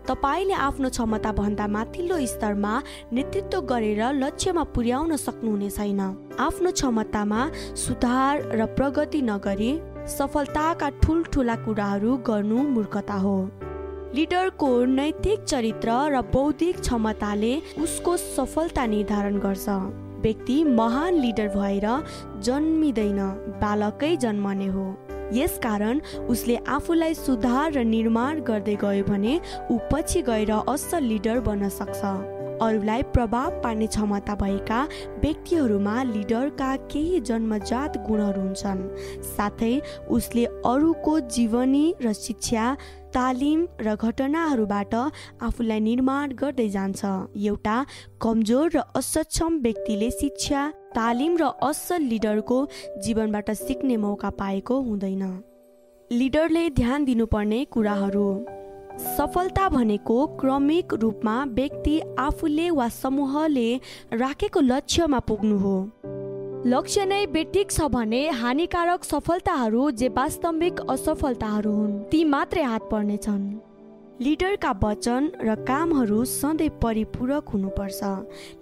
तपाईँले 0.09 0.55
आफ्नो 0.69 0.89
क्षमता 0.91 1.33
भन्दा 1.33 1.67
माथिल्लो 1.67 2.19
स्तरमा 2.27 2.75
नेतृत्व 3.13 3.61
गरेर 3.71 4.03
लक्ष्यमा 4.15 4.65
पुर्याउन 4.75 5.17
सक्नुहुने 5.17 5.71
छैन। 5.71 6.01
आफ्नो 6.41 6.71
क्षमतामा 6.71 7.41
सुधार 7.87 8.51
र 8.53 8.67
प्रगति 8.77 9.23
नगरी 9.23 9.73
सफलताका 10.19 10.89
ठुल्ठुला 11.03 11.57
कुराहरू 11.65 12.17
गर्नु 12.27 12.63
मूर्खता 12.69 13.15
हो। 13.15 13.37
लिडरको 14.15 14.69
नैतिक 14.87 15.45
चरित्र 15.45 15.91
र 16.13 16.21
बौद्धिक 16.33 16.81
क्षमताले 16.81 17.53
उसको 17.81 18.17
सफलता 18.17 18.85
निर्धारण 18.87 19.39
गर्छ। 19.39 19.69
व्यक्ति 20.23 20.57
महान 20.65 21.15
लिडर 21.15 21.49
भएर 21.49 21.87
जन्मिँदैन 22.45 23.21
बालकै 23.63 24.17
जन्मने 24.17 24.67
हो। 24.67 24.85
यसकारण 25.33 26.01
उसले 26.29 26.57
आफूलाई 26.69 27.15
सुधार 27.15 27.73
र 27.73 27.85
निर्माण 27.87 28.41
गर्दै 28.45 28.77
गयो 28.85 29.05
भने 29.09 29.41
ऊ 29.71 29.79
पछि 29.93 30.23
गएर 30.23 30.53
असल 30.69 31.03
लिडर 31.05 31.41
बन्न 31.41 31.69
सक्छ। 31.73 32.01
अरूलाई 32.63 33.03
प्रभाव 33.15 33.61
पार्ने 33.63 33.87
क्षमता 33.89 34.35
भएका 34.39 34.81
व्यक्तिहरूमा 35.23 36.03
लिडरका 36.05 36.75
केही 36.93 37.21
जन्मजात 37.29 37.97
गुणहरू 38.07 38.41
हुन्छन्। 38.41 38.89
साथै 39.27 39.75
उसले 40.11 40.45
अरूको 40.69 41.21
जीवनी 41.33 41.87
र 42.05 42.13
शिक्षा 42.15 42.77
तालिम 43.15 43.67
र 43.81 43.95
घटनाहरूबाट 43.97 44.95
आफूलाई 45.43 45.81
निर्माण 45.81 46.33
गर्दै 46.33 46.69
जान्छ। 46.69 47.01
एउटा 47.37 47.77
कमजोर 48.23 48.71
र 48.75 48.83
असक्षम 48.97 49.59
व्यक्तिले 49.59 50.11
शिक्षा 50.11 50.71
तालिम 50.95 51.37
र 51.37 51.51
असल 51.63 52.03
लिडरको 52.03 52.59
जीवनबाट 53.05 53.51
सिक्ने 53.51 53.97
मौका 53.97 54.31
पाएको 54.41 54.81
हुँदैन। 54.81 55.23
लिडरले 56.11 56.65
ध्यान 56.71 57.05
दिनुपर्ने 57.05 57.65
कुराहरू। 57.65 58.27
सफलता 59.17 59.69
भनेको 59.69 60.17
क्रमिक 60.41 60.95
रूपमा 60.95 61.37
व्यक्ति 61.51 62.01
आफूले 62.19 62.71
वा 62.71 62.89
समूहले 62.89 63.69
राखेको 64.13 64.61
लक्ष्यमा 64.61 65.19
पुग्नु 65.29 65.59
हो। 65.59 65.77
लक्ष्य 66.67 67.05
नै 67.05 67.25
बेठिक 67.27 67.71
छ 67.71 67.87
भने 67.91 68.19
हानिकारक 68.41 69.05
सफलताहरू 69.05 69.87
जे 70.01 70.09
वास्तविक 70.19 70.81
असफलताहरू 70.95 71.73
हुन् 71.75 71.97
ती 72.11 72.21
मात्रै 72.25 72.63
हात 72.63 72.85
पर्नेछन्। 72.91 73.43
लिडरका 74.23 74.71
वचन 74.83 75.27
र 75.43 75.55
कामहरू 75.67 76.19
सधैँ 76.25 76.69
परिपूरक 76.79 77.49
हुनुपर्छ। 77.49 78.01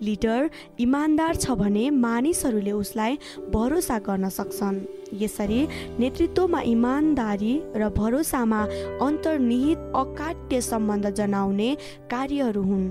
लिडर 0.01 0.49
इमान्दार 0.81 1.37
छ 1.37 1.59
भने 1.61 1.85
मानिसहरूले 1.99 2.73
उसलाई 2.73 3.19
भरोसा 3.53 3.99
गर्न 4.09 4.29
सक्छन्। 4.39 4.81
यसरी 5.21 5.61
नेतृत्वमा 6.01 6.61
इमान्दारी 6.73 7.55
र 7.77 7.93
भरोसामा 8.01 8.63
अन्तर्निहित 9.09 9.79
अकाट्य 10.03 10.61
सम्बन्ध 10.71 11.11
जनाउने 11.21 11.71
कार्यहरू 12.09 12.63
हुन्। 12.63 12.89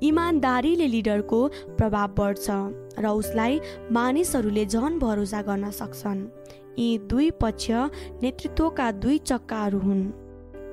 इमान्दारीले 0.00 0.86
लिडरको 0.86 1.40
प्रभाव 1.78 2.14
बढ्छ। 2.18 2.46
र 3.00 3.06
उसलाई 3.14 3.60
मानिसहरूले 3.92 4.64
झन 4.66 4.98
भरोसा 4.98 5.42
गर्न 5.42 5.70
सक्छन्। 5.70 6.20
यी 6.78 6.98
दुई 7.10 7.30
पक्ष 7.40 7.70
नेतृत्वका 8.22 8.90
दुई 9.02 9.18
चक्काहरू 9.24 9.78
हुन्। 9.78 10.04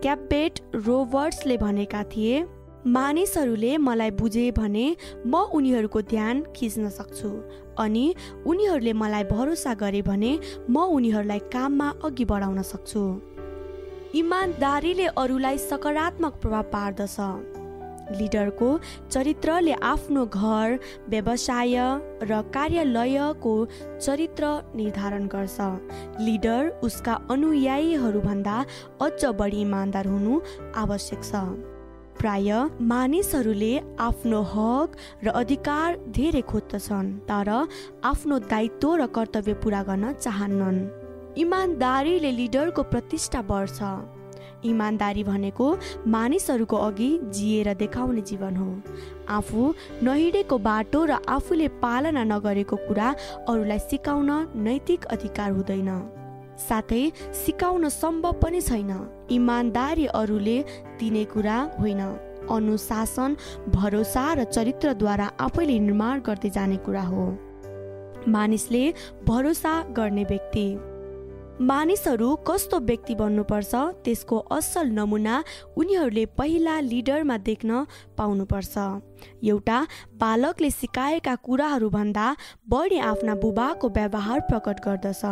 क्यापेट 0.02 0.60
रोबर्ट्सले 0.76 1.58
भनेका 1.58 2.04
थिए 2.04 2.46
मानिसहरूले 2.88 3.78
मलाई 3.78 4.12
बुझे 4.12 4.52
भने 4.52 4.86
म 5.26 5.42
उनीहरूको 5.54 6.02
ध्यान 6.02 6.44
खिच्न 6.56 6.90
सक्छु 6.90 7.32
अनि 7.80 8.06
उनीहरूले 8.46 8.94
मलाई 8.94 9.24
भरोसा 9.32 9.74
गरे 9.74 10.02
भने 10.02 10.32
म 10.70 10.86
उनीहरूलाई 10.96 11.40
काममा 11.54 11.90
अघि 12.06 12.26
बढाउन 12.26 12.62
सक्छु। 12.62 13.04
इमान्दारीले 14.16 15.08
अरूलाई 15.18 15.58
सकारात्मक 15.58 16.34
प्रभाव 16.42 16.64
पार्दछ। 16.74 17.18
लिडरको 18.12 18.70
चरित्रले 19.12 19.74
आफ्नो 19.84 20.26
घर 20.26 20.80
व्यवसाय 21.10 21.78
र 22.24 22.42
कार्यालयको 22.54 23.56
चरित्र 24.00 24.44
निर्धारण 24.76 25.28
गर्छ। 25.28 25.58
लिडर 26.22 26.70
उसका 26.84 27.14
अनुयायीहरूभन्दा 27.32 28.58
अझ 29.02 29.26
बढी 29.40 29.62
इमान्दार 29.62 30.08
हुनु 30.08 30.40
आवश्यक 30.76 31.24
छ। 31.24 31.44
प्राय 32.18 32.50
मानिसहरूले 32.82 33.74
आफ्नो 34.02 34.42
हक 34.54 34.96
र 35.24 35.30
अधिकार 35.38 35.98
धेरै 36.10 36.42
खोज्दछन् 36.42 37.12
तर 37.30 37.50
आफ्नो 38.04 38.40
दायित्व 38.50 38.96
र 38.96 39.06
कर्तव्य 39.16 39.54
पुरा 39.64 39.82
गर्न 39.84 40.14
चाहन्नन्। 40.14 40.80
इमान्दारीले 41.38 42.32
लिडरको 42.32 42.84
प्रतिष्ठा 42.84 43.42
बढ्छ। 43.46 43.80
इमान्दारी 44.66 45.24
भनेको 45.24 45.78
मानिसहरूको 46.08 46.78
अघि 46.78 47.20
जिएर 47.24 47.74
देखाउने 47.74 48.22
जीवन 48.22 48.56
हो। 48.56 48.82
आफू 49.30 49.74
नहिँडेको 50.04 50.58
बाटो 50.58 51.06
र 51.06 51.12
आफूले 51.30 51.68
पालना 51.68 52.24
नगरेको 52.24 52.76
कुरा 52.76 53.16
अरूलाई 53.50 53.80
सिकाउन 53.80 54.32
नैतिक 54.56 55.06
अधिकार 55.06 55.52
हुँदैन। 55.52 55.90
साथै 56.70 57.12
सिकाउन 57.46 57.90
सम्भव 57.90 58.34
पनि 58.34 58.62
छैन। 58.62 59.28
इमान्दारी 59.32 60.06
अरूले 60.06 60.66
दिने 61.00 61.26
कुरा 61.26 61.58
होइन। 61.80 62.02
अनुशासन 62.52 63.36
भरोसा 63.70 64.34
र 64.34 64.44
चरित्रद्वारा 64.44 65.32
आफैले 65.40 65.80
निर्माण 65.80 66.20
गर्दै 66.20 66.50
जाने 66.50 66.78
कुरा 66.78 67.02
हो। 67.02 67.26
मानिसले 68.28 68.94
भरोसा 69.28 69.84
गर्ने 69.92 70.24
व्यक्ति। 70.24 70.97
मानिसहरू 71.60 72.36
कस्तो 72.48 72.80
व्यक्ति 72.80 73.14
बन्नुपर्छ 73.16 73.76
त्यसको 74.06 74.38
असल 74.54 74.88
नमुना 74.94 75.44
उनीहरूले 75.78 76.26
पहिला 76.38 76.80
लिडरमा 76.80 77.38
देख्न 77.38 77.86
पाउनुपर्छ। 78.18 78.78
एउटा 79.44 79.80
बालकले 80.22 80.70
सिकाएका 80.72 81.34
कुराहरूभन्दा 81.36 82.26
बढी 82.70 83.00
आफ्ना 83.02 83.36
बुबाको 83.36 83.90
व्यवहार 83.90 84.40
प्रकट 84.50 84.84
गर्दछ। 84.86 85.24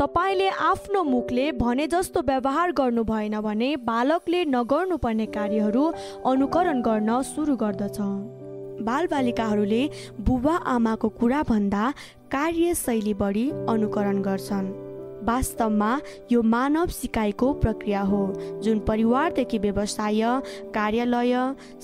तपाईँले 0.00 0.48
आफ्नो 0.48 1.02
मुखले 1.04 1.50
भने 1.60 1.86
जस्तो 1.86 2.20
व्यवहार 2.22 2.72
गर्नु 2.72 3.04
भएन 3.04 3.40
भने 3.40 3.70
बालकले 3.84 4.44
नगर्नुपर्ने 4.44 5.26
कार्यहरू 5.36 5.84
अनुकरण 6.24 6.80
गर्न 6.80 7.20
सुरु 7.22 7.56
गर्दछ। 7.56 8.00
बालबालिकाहरूले 8.80 9.82
बुबा 10.20 10.56
आमाको 10.74 11.08
कुराभन्दा 11.20 11.84
कार्यशैली 12.32 13.14
बढी 13.14 13.46
अनुकरण 13.68 14.22
गर्छन्। 14.22 14.85
वास्तवमा 15.26 15.92
यो 16.32 16.42
मानव 16.54 16.86
सिकाइको 16.96 17.52
प्रक्रिया 17.62 18.00
हो 18.10 18.22
जुन 18.64 18.78
परिवारदेखि 18.88 19.58
व्यवसाय 19.58 20.22
कार्यालय 20.74 21.34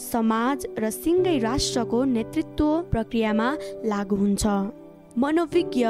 समाज 0.02 0.66
र 0.78 0.90
सिङ्गै 0.92 1.38
राष्ट्रको 1.38 2.04
नेतृत्व 2.16 2.66
प्रक्रियामा 2.90 3.48
लागु 3.84 4.16
हुन्छ। 4.16 4.44
मनोविज्ञ 5.18 5.86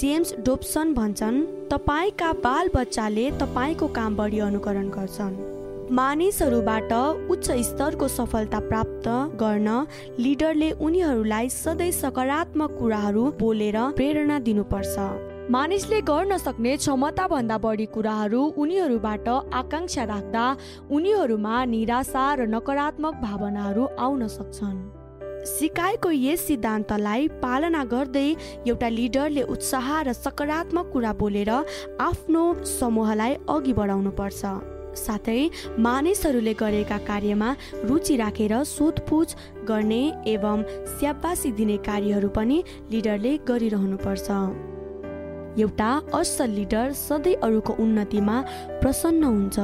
जेम्स 0.00 0.34
डोप्सन 0.44 0.92
भन्छन् 0.94 1.40
तपाईँका 1.70 2.32
बाल 2.44 2.68
बच्चाले 2.74 3.30
तपाईँको 3.40 3.86
काम 3.96 4.16
बढी 4.16 4.38
अनुकरण 4.40 4.88
गर्छन्। 4.90 5.34
मानिसहरूबाट 5.92 6.92
उच्च 7.30 7.50
स्तरको 7.68 8.08
सफलता 8.08 8.60
प्राप्त 8.68 9.08
गर्न 9.42 9.68
लिडरले 10.18 10.70
उनीहरूलाई 10.80 11.48
सधैँ 11.50 11.90
सकारात्मक 11.92 12.78
कुराहरू 12.78 13.24
बोलेर 13.40 13.78
प्रेरणा 13.98 14.38
दिनुपर्छ। 14.48 14.96
मानिसले 15.50 16.00
गर्न 16.06 16.36
सक्ने 16.38 16.76
क्षमताभन्दा 16.76 17.56
बढी 17.58 17.86
कुराहरू 17.94 18.42
उनीहरूबाट 18.62 19.28
आकाङ्क्षा 19.52 20.04
राख्दा 20.04 20.44
उनीहरूमा 20.90 21.64
निराशा 21.66 22.26
र 22.34 22.46
नकारात्मक 22.46 23.14
भावनाहरू 23.22 23.86
आउन 23.98 24.26
सक्छन्। 24.28 24.78
सिकाएको 25.44 26.10
यस 26.10 26.46
सिद्धान्तलाई 26.46 27.28
पालना 27.42 27.82
गर्दै 27.90 28.28
एउटा 28.70 28.88
लिडरले 28.88 29.42
उत्साह 29.54 29.88
र 30.02 30.12
सकारात्मक 30.14 30.86
कुरा 30.92 31.12
बोलेर 31.18 31.50
आफ्नो 32.00 32.42
समूहलाई 32.78 33.34
अघि 33.50 33.72
बढाउनुपर्छ। 33.74 34.42
साथै 34.94 35.40
मानिसहरूले 35.78 36.54
गरेका 36.54 36.98
कार्यमा 37.10 37.50
रुचि 37.84 38.16
राखेर 38.16 38.54
सोधपुछ 38.70 39.28
गर्ने 39.66 40.02
एवं 40.34 40.62
स्याबासी 40.94 41.50
दिने 41.58 41.76
कार्यहरू 41.88 42.28
पनि 42.28 42.62
लिडरले 42.92 43.32
गरिरहनुपर्छ। 43.48 44.28
एउटा 45.58 45.92
असल 46.14 46.50
लिडर 46.50 46.92
सधैँ 46.96 47.34
अरूको 47.42 47.72
उन्नतिमा 47.78 48.36
प्रसन्न 48.80 49.24
हुन्छ। 49.24 49.58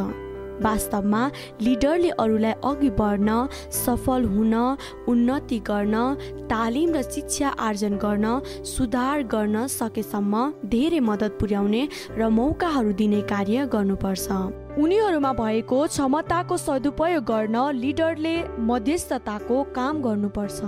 वास्तवमा 0.58 1.22
लिडरले 1.62 2.08
अरूलाई 2.18 2.52
अघि 2.66 2.90
बढ्न 2.90 3.46
सफल 3.72 4.24
हुन 4.24 4.54
उन्नति 5.08 5.58
गर्न 5.68 5.94
तालिम 6.50 6.94
र 6.94 7.02
शिक्षा 7.02 7.48
आर्जन 7.66 7.94
गर्न 7.96 8.26
सुधार 8.66 9.22
गर्न 9.34 9.66
सकेसम्म 9.70 10.34
धेरै 10.66 11.00
मद्दत 11.00 11.38
पुर्याउने 11.40 11.82
र 12.18 12.28
मौकाहरू 12.28 12.92
दिने 12.92 13.20
कार्य 13.30 13.66
गर्नुपर्छ। 13.70 14.26
उनीहरूमा 14.82 15.32
भएको 15.32 15.78
क्षमताको 15.86 16.56
सदुपयोग 16.56 17.24
गर्न 17.24 17.56
लिडरले 17.78 18.36
मध्यस्थताको 18.58 19.62
काम 19.78 20.02
गर्नुपर्छ। 20.02 20.60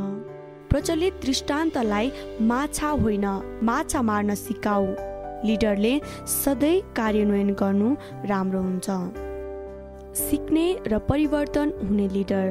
प्रचलित 0.70 1.14
दृष्टान्तलाई 1.22 2.10
माछा 2.40 2.88
होइन 3.02 3.26
माछा 3.66 4.02
मार्न 4.02 4.34
सिकाऊ। 4.38 5.09
लिडरले 5.44 6.00
सधैँ 6.26 6.80
कार्यान्वयन 6.96 7.50
गर्नु 7.54 7.94
राम्रो 8.28 8.60
हुन्छ। 8.62 8.88
सिक्ने 10.18 10.66
र 10.86 10.98
परिवर्तन 10.98 11.72
हुने 11.82 12.08
लिडर। 12.08 12.48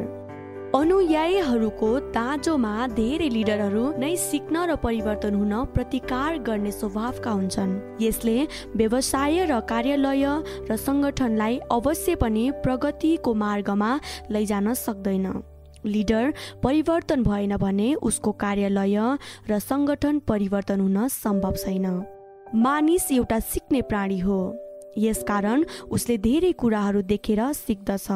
अनुयायीहरूको 0.76 1.90
दाँजोमा 2.14 2.74
धेरै 2.94 3.30
लिडरहरू 3.30 3.84
नै 3.98 4.16
सिक्न 4.16 4.56
र 4.70 4.76
परिवर्तन 4.76 5.34
हुन 5.36 5.54
प्रतिकार 5.74 6.38
गर्ने 6.46 6.72
स्वभावका 6.72 7.32
हुन्छन्। 7.32 7.72
यसले 8.02 8.38
व्यवसाय 8.76 9.46
र 9.46 9.60
कार्यालय 9.72 10.26
र 10.70 10.76
सङ्गठनलाई 10.78 11.58
अवश्य 11.72 12.16
पनि 12.16 12.46
प्रगतिको 12.64 13.34
मार्गमा 13.34 13.92
लैजान 14.30 14.74
सक्दैन। 14.74 15.26
लिडर 15.86 16.34
परिवर्तन 16.64 17.24
भएन 17.24 17.58
भने 17.58 17.90
उसको 18.04 18.32
कार्यालय 18.32 18.98
र 19.50 19.60
सङ्गठन 19.60 20.20
परिवर्तन 20.30 20.80
हुन 20.80 21.08
सम्भव 21.08 21.56
छैन। 21.56 21.86
मानिस 22.56 23.12
एउटा 23.12 23.40
सिक्ने 23.40 23.82
प्राणी 23.82 24.20
हो। 24.20 24.40
यसकारण 24.98 25.66
उसले 25.92 26.18
धेरै 26.18 26.52
कुराहरू 26.52 27.02
देखेर 27.02 27.42
सिक्दछ। 27.54 28.08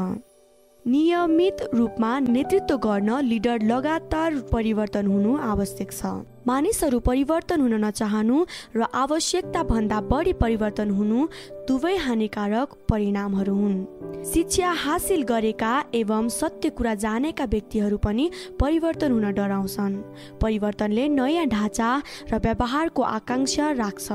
नियमित 0.86 1.62
रूपमा 1.74 2.20
नेतृत्व 2.20 2.78
गर्न 2.78 3.20
लिडर 3.20 3.62
लगातार 3.62 4.36
परिवर्तन 4.52 5.08
हुनु 5.08 5.38
आवश्यक 5.38 5.92
छ। 5.92 6.06
मानिसहरू 6.48 7.00
परिवर्तन 7.00 7.62
हुन 7.62 7.74
नचाहनु 7.84 8.38
र 8.76 8.86
आवश्यकता 8.94 9.64
भन्दा 9.64 10.00
बढी 10.12 10.34
परिवर्तन 10.34 10.90
हुनु 10.90 11.20
दुवै 11.68 11.96
हानिकारक 11.96 12.74
परिणामहरू 12.90 13.54
हुन्। 13.56 13.78
शिक्षा 14.24 14.72
हासिल 14.84 15.22
गरेका 15.24 15.72
एवं 15.96 16.28
सत्य 16.30 16.70
कुरा 16.70 16.94
जानेका 16.96 17.46
व्यक्तिहरू 17.46 17.98
पनि 17.98 18.30
परिवर्तन 18.60 19.12
हुन 19.12 19.32
डराउँछन्। 19.32 19.96
परिवर्तनले 20.42 21.08
नयाँ 21.10 21.46
ढाँचा 21.48 21.90
र 22.32 22.40
व्यवहारको 22.44 23.02
आकाङ्क्षा 23.02 23.72
राख्छ 23.80 24.08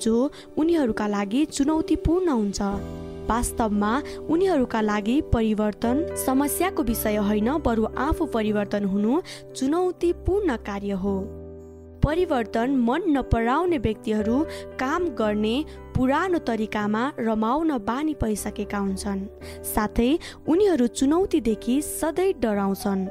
जो 0.00 0.14
उनीहरूका 0.56 1.06
लागि 1.06 1.44
चुनौतीपूर्ण 1.52 2.28
हुन्छ। 2.28 2.60
वास्तवमा 3.28 3.92
उनीहरूका 4.32 4.80
लागि 4.80 5.20
परिवर्तन 5.34 6.16
समस्याको 6.16 6.82
विषय 6.82 7.16
होइन 7.28 7.50
बरु 7.60 7.84
आफू 7.98 8.26
परिवर्तन 8.32 8.84
हुनु 8.84 9.20
चुनौतीपूर्ण 9.56 10.56
कार्य 10.64 10.92
हो। 11.04 11.37
परिवर्तन 12.08 12.76
मन 12.80 13.02
नपराउने 13.06 13.78
व्यक्तिहरू 13.78 14.36
काम 14.80 15.08
गर्ने 15.14 15.56
पुरानो 15.96 16.38
तरिकामा 16.38 17.02
रमाउन 17.18 17.76
बानी 17.84 18.14
पाइसकेका 18.14 18.78
हुन्छन्। 18.78 19.20
साथै 19.64 20.08
उनीहरू 20.48 20.86
चुनौतीदेखि 20.98 21.76
सधैँ 21.82 22.32
डराउँछन्। 22.40 23.04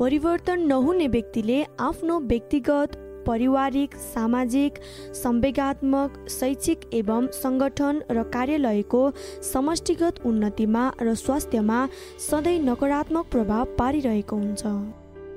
परिवर्तन 0.00 0.66
नहुने 0.66 1.08
व्यक्तिले 1.08 1.62
आफ्नो 1.80 2.18
व्यक्तिगत 2.26 2.98
पारिवारिक 3.26 3.94
सामाजिक 3.94 4.82
संवेगात्मक 5.22 6.18
शैक्षिक 6.30 6.90
एवं 6.94 7.30
सङ्गठन 7.38 8.02
र 8.10 8.22
कार्यालयको 8.34 9.02
समष्टिगत 9.54 10.20
उन्नतिमा 10.26 10.84
र 11.02 11.14
स्वास्थ्यमा 11.14 11.80
सधैँ 12.28 12.58
नकारात्मक 12.66 13.30
प्रभाव 13.30 13.64
पारिरहेको 13.78 14.36
हुन्छ। 14.36 14.62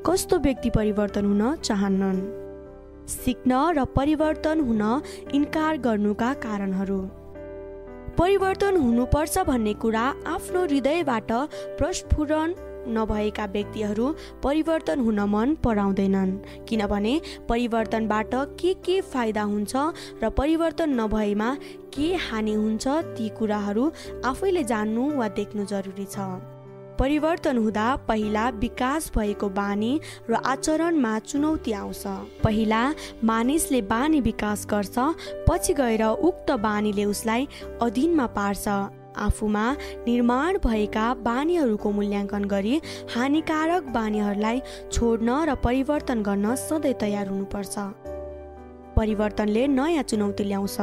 कस्तो 0.07 0.37
व्यक्ति 0.39 0.69
परिवर्तन 0.69 1.25
हुन 1.25 1.55
चाहन्नन्? 1.55 2.38
सिक्न 3.09 3.51
र 3.77 3.85
परिवर्तन 3.95 4.59
हुन 4.61 4.83
इन्कार 5.33 5.77
गर्नुका 5.85 6.33
कारणहरू। 6.45 7.01
परिवर्तन 8.17 8.75
हुनुपर्छ 8.77 9.37
भन्ने 9.47 9.73
कुरा 9.83 10.05
आफ्नो 10.27 10.63
हृदयबाट 10.63 11.31
प्रस्फुरण 11.77 12.53
नभएका 12.87 13.45
व्यक्तिहरू 13.45 14.05
परिवर्तन 14.43 14.99
हुन 14.99 15.19
मन 15.29 15.55
पराउँदैनन्। 15.63 16.31
किनभने 16.67 17.13
परिवर्तनबाट 17.49 18.35
के 18.61 18.73
के 18.85 18.99
फाइदा 19.13 19.43
हुन्छ 19.43 19.75
र 20.23 20.29
परिवर्तन 20.37 20.99
नभएमा 20.99 21.49
के 21.93 22.13
हानि 22.27 22.53
हुन्छ 22.53 22.87
ती 23.17 23.29
कुराहरू 23.39 23.91
आफैले 24.25 24.63
जान्नु 24.63 25.09
वा 25.11 25.27
देख्नु 25.37 25.65
जरुरी 25.65 26.05
छ। 26.05 26.29
परिवर्तन 26.99 27.57
हुँदा 27.57 27.95
पहिला 28.07 28.49
विकास 28.59 29.11
भएको 29.15 29.49
बानी 29.49 29.99
र 30.29 30.33
आचरणमा 30.45 31.17
चुनौती 31.21 31.71
आउँछ। 31.71 32.03
पहिला 32.43 32.81
मानिसले 33.23 33.81
बानी 33.87 34.19
विकास 34.21 34.65
गर्छ 34.69 34.97
पछि 35.47 35.73
गएर 35.73 36.03
उक्त 36.03 36.51
बानीले 36.59 37.05
उसलाई 37.05 37.47
अधीनमा 37.81 38.25
पार्छ। 38.35 38.67
आफूमा 39.17 39.65
निर्माण 40.07 40.57
भएका 40.65 41.13
बानीहरूको 41.23 41.91
मूल्याङ्कन 41.91 42.43
गरी 42.45 42.75
हानिकारक 43.15 43.83
बानीहरूलाई 43.95 44.61
छोड्न 44.91 45.43
र 45.49 45.55
परिवर्तन 45.63 46.21
गर्न 46.23 46.55
सधैँ 46.57 46.93
तयार 46.99 47.27
हुनुपर्छ। 47.27 48.08
परिवर्तनले 48.99 49.65
नयाँ 49.69 50.03
चुनौती 50.03 50.43
ल्याउँछ। 50.43 50.77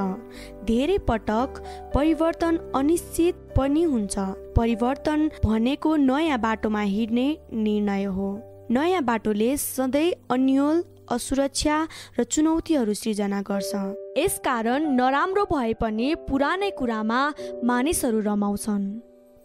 धेरै 0.64 0.98
पटक 1.08 1.62
परिवर्तन 1.94 2.54
अनिश्चित 2.74 3.34
पनि 3.56 3.82
हुन्छ। 3.82 4.16
परिवर्तन 4.56 5.30
भनेको 5.44 5.96
नयाँ 5.96 6.38
बाटोमा 6.40 6.80
हिँड्ने 6.80 7.28
निर्णय 7.52 8.04
हो। 8.16 8.28
नयाँ 8.70 9.02
बाटोले 9.04 9.56
सधैँ 9.56 10.10
अन्यल 10.30 10.82
असुरक्षा 11.12 11.76
र 12.18 12.24
चुनौतीहरू 12.24 12.94
सृजना 12.94 13.40
गर्छ। 13.42 13.72
यसकारण 14.18 14.90
नराम्रो 14.96 15.44
भए 15.52 15.72
पनि 15.80 16.14
पुरानै 16.28 16.70
कुरामा 16.70 17.20
मानिसहरू 17.64 18.20
रमाउँछन्। 18.20 18.84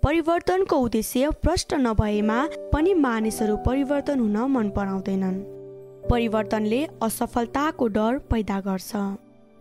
परिवर्तनको 0.03 0.75
उद्देश्य 0.77 1.29
प्रष्ट 1.43 1.73
नभएमा 1.77 2.39
पनि 2.73 2.93
मानिसहरू 2.93 3.57
परिवर्तन 3.67 4.19
हुन 4.19 4.37
मन 4.53 4.69
पराउँदैनन्। 4.69 5.60
परिवर्तनले 6.09 6.85
असफलताको 7.03 7.87
डर 7.87 8.17
पैदा 8.29 8.59
गर्छ। 8.59 8.91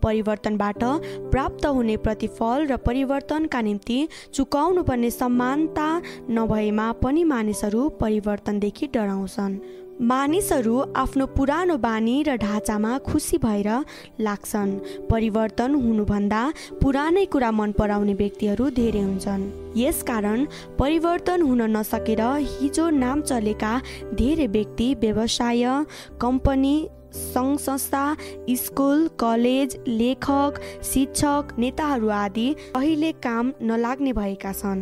परिवर्तनबाट 0.02 0.82
प्राप्त 1.30 1.66
हुने 1.66 1.96
प्रतिफल 1.96 2.66
र 2.66 2.76
परिवर्तनका 2.76 3.60
निम्ति 3.60 3.98
चुकाउनु 4.34 4.82
पर्ने 4.82 5.10
समानता 5.10 5.88
नभएमा 6.30 6.90
पनि 7.02 7.24
मानिसहरू 7.24 7.88
परिवर्तनदेखि 8.00 8.86
डराउँछन्। 8.86 9.58
मानिसहरू 10.00 10.74
आफ्नो 10.96 11.24
पुरानो 11.36 11.76
बानी 11.76 12.22
र 12.24 12.36
ढाँचामा 12.40 12.92
खुसी 13.04 13.38
भएर 13.38 13.68
लाग्छन्। 14.18 14.70
परिवर्तन 15.10 15.74
हुनुभन्दा 15.76 16.42
पुरानै 16.80 17.24
कुरा 17.26 17.50
मन 17.52 17.72
पराउने 17.78 18.14
व्यक्तिहरू 18.14 18.68
धेरै 18.72 19.00
हुन्छन्। 19.00 19.42
यसकारण 19.76 20.46
परिवर्तन 20.78 21.42
हुन 21.42 21.62
नसकेर 21.76 22.22
हिजो 22.52 22.88
नाम 22.96 23.20
चलेका 23.22 23.72
धेरै 24.14 24.46
व्यक्ति 24.46 24.94
व्यवसाय 25.00 25.64
कम्पनी 26.20 26.76
सङ्घ 27.12 27.58
संस्था 27.60 28.04
स्कुल 28.56 29.06
कलेज 29.20 29.76
लेखक 29.88 30.60
शिक्षक 30.84 31.54
नेताहरू 31.58 32.08
आदि 32.16 32.48
अहिले 32.76 33.12
काम 33.20 33.52
नलाग्ने 33.62 34.12
भएका 34.12 34.52
छन्। 34.52 34.80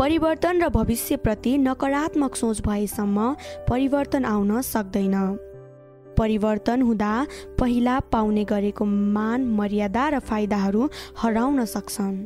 परिवर्तन 0.00 0.62
र 0.62 0.68
भविष्यप्रति 0.68 1.58
नकारात्मक 1.58 2.36
सोच 2.36 2.60
भएसम्म 2.60 3.34
परिवर्तन 3.68 4.24
आउन 4.24 4.60
सक्दैन। 4.60 5.16
परिवर्तन 6.18 6.82
हुँदा 6.82 7.26
पहिला 7.60 7.98
पाउने 8.12 8.44
गरेको 8.44 8.84
मान 8.84 9.44
मर्यादा 9.44 10.08
र 10.08 10.18
फाइदाहरू 10.18 10.88
हराउन 11.18 11.64
सक्छन्। 11.64 12.16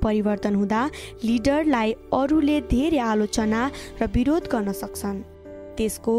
परिवर्तन 0.00 0.54
हुँदा 0.54 0.88
लिडरलाई 1.24 1.92
अरूले 1.92 2.60
धेरै 2.72 2.98
आलोचना 2.98 3.70
र 4.00 4.06
विरोध 4.06 4.48
गर्न 4.48 4.72
सक्छन्। 4.72 5.22
त्यसको 5.76 6.16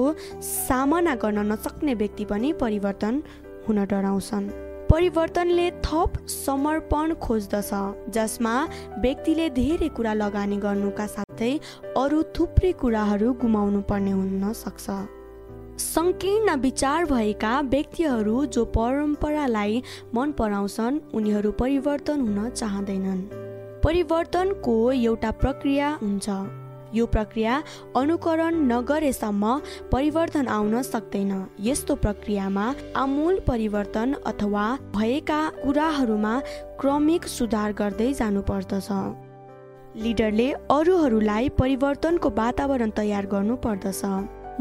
सामना 0.69 1.15
गर्न 1.15 1.51
नसक्ने 1.51 1.93
व्यक्ति 1.93 2.25
पनि 2.25 2.53
परिवर्तन 2.53 3.23
हुन 3.67 3.85
डराउँछन्। 3.85 4.68
परिवर्तनले 4.91 5.69
थप 5.85 6.13
समर्पण 6.27 7.13
खोज्दछ 7.23 7.69
जसमा 8.13 8.53
व्यक्तिले 9.01 9.49
धेरै 9.57 9.89
कुरा 9.97 10.13
लगानी 10.13 10.55
गर्नुका 10.57 11.05
साथै 11.07 11.49
अरू 11.97 12.21
थुप्रै 12.37 12.71
कुराहरू 12.81 13.33
गुमाउनु 13.43 13.81
पर्ने 13.91 14.11
हुन 14.11 14.53
सक्छ। 14.61 14.85
सङ्कीर्ण 15.83 16.55
विचार 16.61 17.05
भएका 17.05 17.51
व्यक्तिहरू 17.73 18.45
जो 18.55 18.63
परम्परालाई 18.77 19.83
मन 20.15 20.31
पराउँछन् 20.39 20.99
उनीहरू 21.13 21.51
परिवर्तन 21.61 22.25
हुन 22.25 22.49
चाहँदैनन्। 22.51 23.21
परिवर्तनको 23.85 24.75
एउटा 24.91 25.31
प्रक्रिया 25.43 25.91
हुन्छ। 26.01 26.27
यो 26.93 27.05
प्रक्रिया 27.05 27.61
अनुकरण 27.97 28.55
नगरेसम्म 28.71 29.59
परिवर्तन 29.91 30.47
आउन 30.47 30.81
सक्दैन। 30.83 31.31
यस्तो 31.59 31.95
प्रक्रियामा 31.95 32.65
आमूल 32.95 33.39
परिवर्तन 33.47 34.13
अथवा 34.25 34.65
भएका 34.95 35.41
कुराहरूमा 35.63 36.33
क्रमिक 36.81 37.27
सुधार 37.27 37.73
गर्दै 37.73 38.11
जानुपर्दछ। 38.13 38.89
लिडरले 39.95 40.49
अरूहरूलाई 40.71 41.49
परिवर्तनको 41.59 42.29
वातावरण 42.37 42.89
तयार 42.97 43.25
गर्नु 43.25 43.55
पर्दछ 43.55 44.03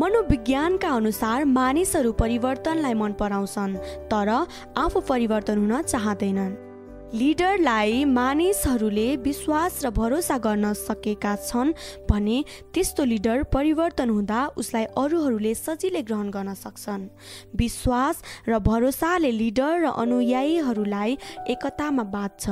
मनोविज्ञानका 0.00 0.88
अनुसार 0.88 1.44
मानिसहरू 1.44 2.12
परिवर्तनलाई 2.12 2.94
मन 2.94 3.12
पराउँछन् 3.12 3.76
तर 4.10 4.28
आफू 4.76 5.00
परिवर्तन 5.08 5.58
हुन 5.58 5.82
चाहँदैनन्। 5.82 6.67
लिडरलाई 7.14 8.04
मानिसहरूले 8.04 9.04
विश्वास 9.16 9.80
र 9.84 9.90
भरोसा 9.90 10.36
गर्न 10.38 10.72
सकेका 10.76 11.34
छन् 11.40 11.72
भने 12.10 12.44
त्यस्तो 12.74 13.04
लिडर 13.04 13.42
परिवर्तन 13.48 14.10
हुँदा 14.10 14.40
उसलाई 14.56 14.84
अरूहरूले 14.92 15.54
सजिलै 15.54 16.02
ग्रहण 16.02 16.28
गर्न 16.30 16.54
सक्छन्। 16.54 17.08
विश्वास 17.56 18.22
र 18.48 18.58
भरोसाले 18.60 19.30
लिडर 19.32 19.80
र 19.80 19.86
अनुयायीहरूलाई 19.96 21.16
एकतामा 21.48 22.04
बाँध्छ। 22.12 22.44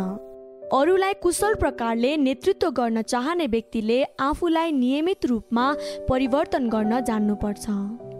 अरूलाई 0.73 1.15
कुशल 1.23 1.55
प्रकारले 1.55 2.17
नेतृत्व 2.17 2.71
गर्न 2.71 3.03
चाहने 3.03 3.47
व्यक्तिले 3.47 4.03
आफूलाई 4.21 4.73
नियमित 4.73 5.27
रूपमा 5.27 5.67
परिवर्तन 6.09 6.69
गर्न 6.69 7.05
जान्नुपर्छ। 7.05 8.16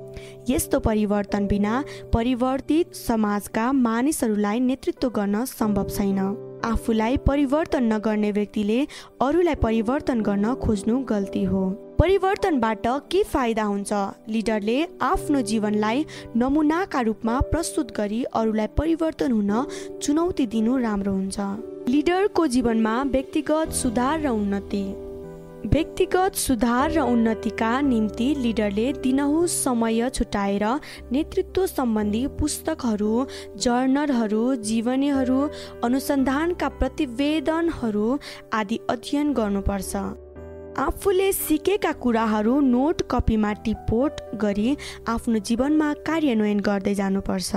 यस्तो 0.51 0.81
परिवर्तन 0.81 1.47
बिना 1.47 1.85
परिवर्तित 2.13 2.95
समाजका 2.95 3.73
मानिसहरूलाई 3.73 4.61
नेतृत्व 4.61 5.09
गर्न 5.09 5.45
सम्भव 5.45 5.89
छैन। 5.89 6.19
आफूलाई 6.65 7.17
परिवर्तन 7.17 7.93
नगर्ने 7.93 8.33
व्यक्तिले 8.33 8.87
अरूलाई 9.21 9.55
परिवर्तन 9.55 10.21
गर्न 10.21 10.55
खोज्नु 10.55 10.99
गल्ती 11.05 11.45
हो। 11.45 11.71
परिवर्तनबाट 11.99 12.87
के 12.87 13.23
फाइदा 13.23 13.63
हुन्छ? 13.63 13.93
लिडरले 14.29 14.87
आफ्नो 15.03 15.41
जीवनलाई 15.41 16.05
नमुनाका 16.37 17.01
रूपमा 17.01 17.41
प्रस्तुत 17.41 17.97
गरी 17.97 18.23
अरूलाई 18.25 18.67
परिवर्तन 18.67 19.33
हुन 19.33 19.67
चुनौती 20.03 20.47
दिनु 20.47 20.77
राम्रो 20.77 21.13
हुन्छ। 21.13 21.41
लिडरको 21.89 22.47
जीवनमा 22.47 23.03
व्यक्तिगत 23.03 23.73
सुधार 23.73 24.21
र 24.21 24.29
उन्नति। 24.29 25.06
व्यक्तिगत 25.67 26.35
सुधार 26.35 26.91
र 26.93 27.01
उन्नतिका 27.03 27.71
निम्ति 27.81 28.27
लिडरले 28.39 28.93
दिनहुँ 28.93 29.47
समय 29.47 30.09
छुट्याएर 30.11 30.65
नेतृत्व 31.13 31.67
सम्बन्धी 31.67 32.27
पुस्तकहरू 32.41 33.27
जर्नलहरू 33.57 34.45
जीवनीहरू 34.63 35.41
अनुसन्धानका 35.85 36.69
प्रतिवेदनहरू 36.69 38.19
आदि 38.53 38.79
अध्ययन 38.91 39.33
गर्नुपर्छ। 39.33 39.97
आफूले 40.79 41.33
सिकेका 41.33 41.93
कुराहरू 41.93 42.61
नोट 42.61 43.03
कपीमा 43.11 43.53
टिपोट 43.65 44.21
गरी 44.35 44.77
आफ्नो 45.09 45.39
जीवनमा 45.39 45.93
कार्यान्वयन 46.07 46.61
गर्दै 46.61 46.95
जानुपर्छ। 46.95 47.51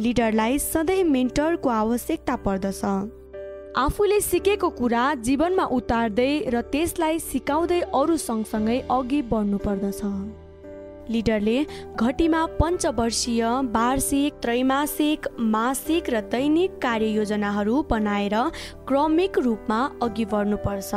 लिडरलाई 0.00 0.58
सधैँ 0.58 1.04
मेन्टरको 1.04 1.68
आवश्यकता 1.68 2.36
पर्दछ। 2.36 2.82
आफूले 3.78 4.20
सिकेको 4.20 4.68
कुरा 4.72 5.00
जीवनमा 5.20 5.64
उतार्दै 5.76 6.48
र 6.48 6.60
त्यसलाई 6.72 7.18
सिकाउँदै 7.20 7.80
अरू 7.92 8.16
सँगसँगै 8.18 8.76
अघि 8.90 9.18
बढ्नु 9.30 9.58
पर्दछ। 9.64 10.00
लिडरले 11.12 11.56
घटीमा 12.00 12.40
पञ्चवर्षीय 12.60 13.42
वार्षिक 13.74 14.38
त्रैमासिक 14.42 15.28
मासिक 15.54 16.08
र 16.10 16.20
दैनिक 16.32 16.78
कार्ययोजनाहरू 16.82 17.82
बनाएर 17.90 18.36
क्रमिक 18.88 19.38
रूपमा 19.46 19.80
अघि 20.02 20.24
बढ्नुपर्छ 20.32 20.90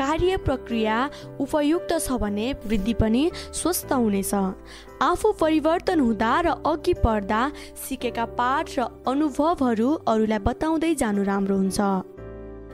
कार्य 0.00 0.36
प्रक्रिया 0.46 0.96
उपयुक्त 1.40 1.92
छ 1.98 2.18
भने 2.22 2.48
वृद्धि 2.66 2.94
पनि 3.02 3.22
स्वस्थ 3.60 3.92
हुनेछ। 3.92 4.34
आफू 5.02 5.32
परिवर्तन 5.42 6.00
हुँदा 6.00 6.32
र 6.40 6.56
अघि 6.72 6.94
बढ्दा 7.04 7.40
सिकेका 7.84 8.26
पाठ 8.34 8.74
र 8.78 8.88
अनुभवहरू 9.12 9.88
अरूलाई 10.08 10.44
बताउँदै 10.48 10.92
जानु 11.04 11.22
राम्रो 11.30 11.58
हुन्छ। 11.62 11.80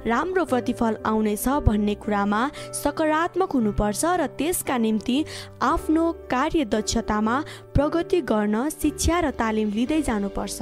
राम्रो 0.07 0.45
प्रतिफल 0.45 0.97
आउनेछ 1.07 1.49
भन्ने 1.67 1.95
कुरामा 1.95 2.43
सकारात्मक 2.75 3.53
हुनुपर्छ 3.53 4.05
र 4.21 4.27
त्यसका 4.39 4.77
निम्ति 4.79 5.25
आफ्नो 5.63 6.05
कार्य 6.31 6.65
दक्षतामा 6.65 7.37
प्रगति 7.75 8.21
गर्न 8.33 8.69
शिक्षा 8.73 9.21
र 9.21 9.31
तालिम 9.41 9.69
लिँदै 9.71 10.01
जानुपर्छ। 10.03 10.59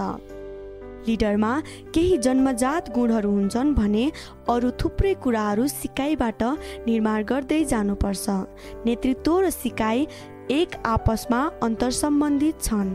लिडरमा 1.08 1.52
केही 1.94 2.16
जन्मजात 2.18 2.90
गुणहरू 2.94 3.30
हुन्छन् 3.30 3.74
भने 3.74 4.04
अरू 4.50 4.70
थुप्रै 4.80 5.14
कुराहरू 5.22 5.66
सिकाइबाट 5.70 6.42
निर्माण 6.86 7.22
गर्दै 7.24 7.64
जानुपर्छ। 7.64 8.26
नेतृत्व 8.86 9.38
र 9.40 9.50
सिकाइ 9.50 10.06
एक 10.50 10.74
आपसमा 10.86 11.40
अन्तर 11.62 11.90
सम्बन्धित 11.92 12.60
छन्। 12.62 12.90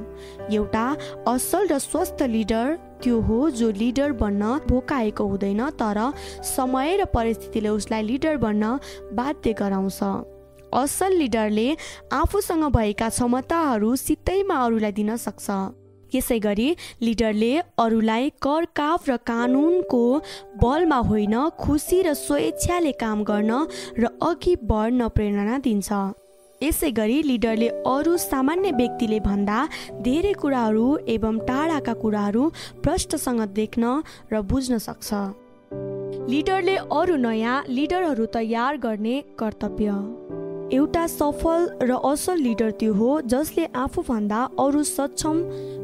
एउटा 0.53 0.85
असल 1.27 1.67
र 1.71 1.77
स्वस्थ 1.79 2.23
लिडर 2.35 2.77
त्यो 3.03 3.19
हो 3.21 3.49
जो 3.51 3.69
लिडर 3.71 4.11
बन्न 4.15 4.57
भोकाएको 4.67 5.23
हुँदैन 5.27 5.69
तर 5.75 5.99
समय 6.45 6.95
र 6.97 7.05
परिस्थितिले 7.13 7.69
उसलाई 7.69 8.03
लिडर 8.03 8.37
बन्न 8.37 8.77
बाध्य 9.13 9.53
गराउँछ। 9.53 9.99
असल 10.73 11.11
लिडरले 11.13 11.67
आफूसँग 12.13 12.63
भएका 12.71 13.09
क्षमताहरू 13.09 13.95
सित्तैमा 13.95 14.55
अरूलाई 14.65 14.91
दिन 14.91 15.15
सक्छ। 15.17 15.49
यसै 16.15 16.37
गरी 16.39 16.69
लिडरले 17.01 17.53
अरूलाई 17.77 18.29
कर 18.41 18.65
काफ 18.75 19.09
र 19.09 19.17
कानुनको 19.27 20.03
बलमा 20.63 20.97
होइन 21.09 21.35
खुसी 21.59 22.01
र 22.01 22.13
स्वेच्छाले 22.15 22.91
काम 23.01 23.23
गर्न 23.23 23.51
र 23.99 24.03
अघि 24.21 24.55
बढ्न 24.63 25.07
प्रेरणा 25.09 25.57
दिन्छ। 25.59 25.89
यसै 26.63 26.89
गरी 26.97 27.21
लिडरले 27.27 27.67
अरू 27.91 28.15
सामान्य 28.23 28.71
व्यक्तिले 28.79 29.19
भन्दा 29.19 29.59
धेरै 30.05 30.33
कुराहरू 30.41 30.85
एवं 31.15 31.39
टाढाका 31.47 31.93
कुराहरू 32.03 32.43
प्रष्टसँग 32.83 33.41
देख्न 33.59 33.83
र 34.31 34.41
बुझ्न 34.51 34.77
सक्छ। 34.87 35.09
लिडरले 36.31 36.75
अरू 36.99 37.15
नयाँ 37.27 37.55
लिडरहरू 37.69 38.25
तयार 38.35 38.77
गर्ने 38.85 39.15
कर्तव्य। 39.39 39.89
एउटा 40.75 41.05
सफल 41.07 41.61
र 41.89 41.97
असल 42.11 42.37
लिडर 42.47 42.69
त्यो 42.79 42.93
हो 42.99 43.09
जसले 43.33 43.65
आफूभन्दा 43.85 44.39
अरू 44.65 44.83
सक्षम 44.89 45.37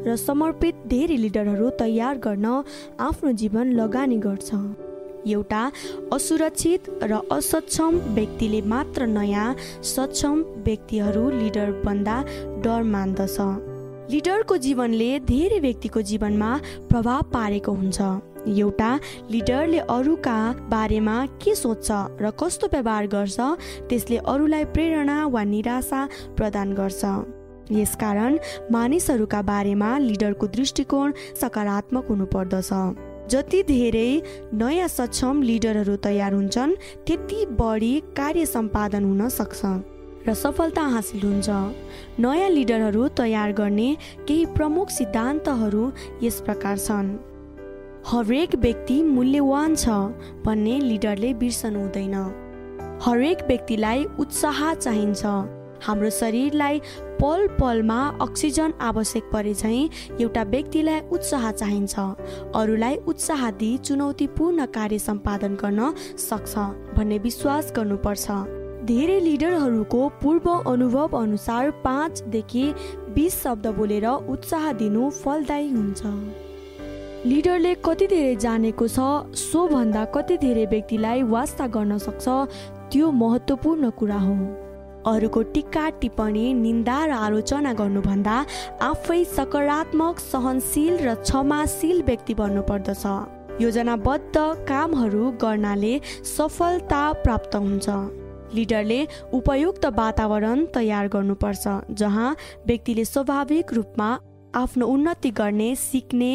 र 0.06 0.16
समर्पित 0.26 0.74
धेरै 0.92 1.16
लिडरहरू 1.24 1.70
तयार 1.80 2.14
गर्न 2.26 2.46
आफ्नो 3.08 3.32
जीवन 3.42 3.66
लगानी 3.80 4.16
गर्छ। 4.26 4.48
एउटा 5.26 5.68
असुरक्षित 6.12 6.88
र 7.02 7.18
असक्षम 7.30 7.98
व्यक्तिले 8.14 8.60
मात्र 8.60 9.06
नयाँ 9.06 9.54
सक्षम 9.84 10.42
व्यक्तिहरू 10.66 11.30
लिडर 11.30 11.70
बन्दा 11.84 12.22
डर 12.64 12.82
मान्दछ। 12.82 13.38
लिडरको 14.10 14.56
जीवनले 14.56 15.18
धेरै 15.28 15.58
व्यक्तिको 15.60 16.00
जीवनमा 16.00 16.56
प्रभाव 16.90 17.22
पारेको 17.32 17.72
हुन्छ। 17.72 18.00
एउटा 18.46 18.90
लिडरले 19.30 19.78
अरूका 19.78 20.38
बारेमा 20.70 21.16
के 21.42 21.54
सोच्छ 21.54 21.90
र 22.20 22.30
कस्तो 22.40 22.66
व्यवहार 22.72 23.06
गर्छ 23.06 23.38
त्यसले 23.88 24.16
अरूलाई 24.16 24.64
प्रेरणा 24.74 25.26
वा 25.26 25.42
निराशा 25.44 26.00
प्रदान 26.36 26.72
गर्छ। 26.74 27.04
यसकारण 27.70 28.36
मानिसहरूका 28.72 29.40
बारेमा 29.42 29.90
लिडरको 29.98 30.46
दृष्टिकोण 30.46 31.12
सकारात्मक 31.40 32.08
हुनुपर्दछ। 32.08 32.70
जति 33.30 33.62
धेरै 33.62 34.10
नयाँ 34.54 34.88
सक्षम 34.88 35.42
लिडरहरू 35.42 35.96
तयार 36.04 36.32
हुन्छन् 36.34 36.74
त्यति 37.06 37.44
बढी 37.60 37.94
कार्य 38.16 38.46
सम्पादन 38.46 39.04
हुन 39.04 39.28
सक्छ 39.28 39.60
र 40.28 40.34
सफलता 40.34 40.82
हासिल 40.94 41.22
हुन्छ। 41.22 41.48
नयाँ 42.20 42.48
लिडरहरू 42.50 43.06
तयार 43.16 43.52
गर्ने 43.52 43.88
केही 44.28 44.46
प्रमुख 44.56 44.90
सिद्धान्तहरू 44.90 45.84
यस 46.22 46.40
प्रकार 46.40 46.78
छन्। 46.78 47.08
हरेक 48.06 48.54
व्यक्ति 48.56 49.02
मूल्यवान 49.02 49.74
छ 49.76 49.88
भन्ने 50.44 50.78
लिडरले 50.80 51.32
बिर्सनु 51.34 51.80
हुँदैन। 51.80 52.16
हरेक 53.02 53.42
व्यक्तिलाई 53.46 54.04
उत्साह 54.18 54.74
चाहिन्छ। 54.74 55.22
हाम्रो 55.86 56.10
शरीरलाई 56.10 56.80
पल 57.20 57.46
पलमा 57.60 57.98
अक्सिजन 58.22 58.72
आवश्यक 58.80 59.24
परे 59.32 59.52
झैँ 59.54 59.88
एउटा 60.20 60.42
व्यक्तिलाई 60.42 61.00
उत्साह 61.12 61.50
चाहिन्छ। 61.52 61.98
अरूलाई 62.56 62.96
उत्साह 63.08 63.50
दिई 63.50 63.76
चुनौतीपूर्ण 63.78 64.66
कार्य 64.66 64.98
सम्पादन 64.98 65.54
गर्न 65.54 65.92
सक्छ 66.18 66.54
भन्ने 66.96 67.18
विश्वास 67.18 67.72
गर्नुपर्छ। 67.76 68.26
धेरै 68.86 69.18
लिडरहरूको 69.20 70.08
पूर्व 70.22 70.48
अनुभव 70.72 71.18
अनुसार 71.18 71.70
पाँचदेखि 71.84 72.64
बिस 73.14 73.42
शब्द 73.42 73.66
बोलेर 73.76 74.06
उत्साह 74.06 74.72
दिनु 74.80 75.10
फलदायी 75.20 75.68
हुन्छ। 75.68 76.02
लिडरले 77.26 77.74
कति 77.84 78.06
धेरै 78.06 78.34
जानेको 78.36 78.88
छ 78.88 79.36
सोभन्दा 79.36 80.04
कति 80.16 80.36
धेरै 80.38 80.64
व्यक्तिलाई 80.72 81.22
वास्ता 81.28 81.66
गर्न 81.76 81.98
सक्छ 81.98 82.26
त्यो 82.92 83.10
महत्त्वपूर्ण 83.12 83.90
कुरा 84.00 84.18
हो। 84.18 84.36
अरूको 85.06 85.42
टिक्का 85.54 85.88
टिप्पणी 86.00 86.52
निन्दा 86.54 86.98
र 87.06 87.10
आलोचना 87.10 87.72
गर्नुभन्दा 87.72 88.36
आफै 88.82 89.24
सकारात्मक 89.36 90.18
सहनशील 90.20 90.96
र 90.98 91.14
क्षमाशील 91.24 92.02
व्यक्ति 92.02 92.34
बन्नुपर्दछ। 92.34 93.04
योजनाबद्ध 93.60 94.36
कामहरू 94.68 95.30
गर्नाले 95.42 95.94
सफलता 96.36 97.02
प्राप्त 97.24 97.56
हुन्छ। 97.56 97.88
लिडरले 98.54 99.00
उपयुक्त 99.32 99.84
वातावरण 99.96 100.64
तयार 100.74 101.08
गर्नुपर्छ 101.08 101.94
जहाँ 101.94 102.36
व्यक्तिले 102.66 103.04
स्वाभाविक 103.04 103.72
रूपमा 103.74 104.10
आफ्नो 104.54 104.86
उन्नति 104.86 105.30
गर्ने 105.30 105.74
सिक्ने 105.76 106.32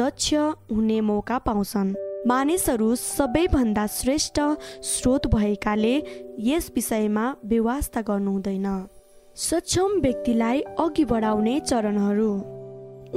दक्ष 0.00 0.34
हुने 0.34 1.00
मौका 1.00 1.38
पाउँछन्। 1.38 1.94
मानिसहरू 2.26 2.94
सबैभन्दा 2.94 3.86
श्रेष्ठ 3.86 4.40
स्रोत 4.82 5.26
भएकाले 5.26 5.94
यस 6.38 6.70
विषयमा 6.74 7.34
व्यवस्था 7.44 8.00
गर्नु 8.00 8.30
हुँदैन 8.30 8.66
सक्षम 9.36 10.00
व्यक्तिलाई 10.00 10.60
अघि 10.60 11.04
बढाउने 11.04 11.58
चरणहरू। 11.60 12.30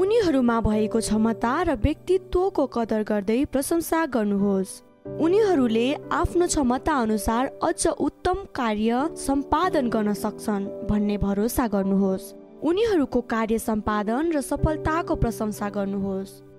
उनीहरूमा 0.02 0.60
भएको 0.62 1.00
क्षमता 1.00 1.62
र 1.62 1.76
व्यक्तित्वको 1.76 2.66
कदर 2.66 3.04
गर्दै 3.04 3.46
प्रशंसा 3.46 4.06
गर्नुहोस्। 4.06 4.78
उनीहरूले 5.20 5.88
आफ्नो 6.12 6.48
क्षमता 6.48 6.94
अनुसार 6.94 7.52
अझ 7.64 7.88
उत्तम 7.88 8.46
कार्य 8.56 9.08
सम्पादन 9.18 9.90
गर्न 9.90 10.14
सक्छन् 10.14 10.70
भन्ने 10.88 11.18
भरोसा 11.18 11.68
गर्नुहोस्। 11.68 12.34
उनीहरूको 12.64 13.22
कार्य 13.22 13.60
सम्पादन 13.60 14.32
र 14.32 14.42
सफलताको 14.42 15.16
प्रशंसा 15.16 15.70
गर्नुहोस्। 15.70 16.51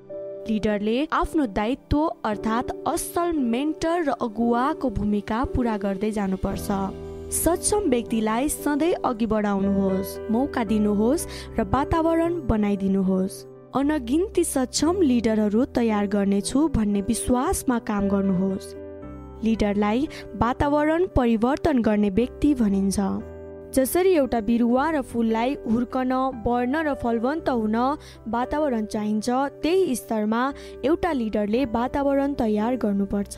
लिडरले 0.49 1.05
आफ्नो 1.13 1.45
दायित्व 1.57 1.99
अर्थात् 2.25 2.71
असल 2.87 3.31
मेन्टर 3.33 4.03
र 4.07 4.11
अगुवाको 4.21 4.89
भूमिका 4.91 5.43
पुरा 5.55 5.77
गर्दै 5.77 6.11
जानुपर्छ। 6.11 6.69
सक्षम 7.35 7.89
व्यक्तिलाई 7.91 8.49
सधैँ 8.49 8.93
अघि 9.05 9.27
बढाउनुहोस् 9.27 10.19
मौका 10.31 10.65
दिनुहोस् 10.65 11.27
र 11.59 11.69
वातावरण 11.73 12.41
बनाइदिनुहोस्। 12.49 13.41
अनगिन्ती 13.75 14.45
सक्षम 14.45 15.01
लिडरहरू 15.03 15.65
तयार 15.77 16.07
गर्नेछु 16.07 16.69
भन्ने 16.69 17.01
विश्वासमा 17.09 17.79
काम 17.89 18.09
गर्नुहोस्। 18.09 18.75
लिडरलाई 19.45 20.09
वातावरण 20.43 21.07
परिवर्तन 21.17 21.79
गर्ने 21.83 22.11
व्यक्ति 22.11 22.55
भनिन्छ। 22.55 22.99
जसरी 23.75 24.11
एउटा 24.15 24.41
बिरुवा 24.49 24.87
र 24.93 25.01
फुललाई 25.11 25.55
हुर्कन 25.65 26.13
बढ्न 26.45 26.75
र 26.87 26.93
फलवन्त 27.03 27.49
हुन 27.51 27.77
वातावरण 28.29 28.85
चाहिन्छ 28.85 29.29
त्यही 29.63 29.95
स्तरमा 29.97 30.43
एउटा 30.85 31.13
लिडरले 31.13 31.65
वातावरण 31.73 32.35
तयार 32.41 32.77
गर्नुपर्छ। 32.85 33.37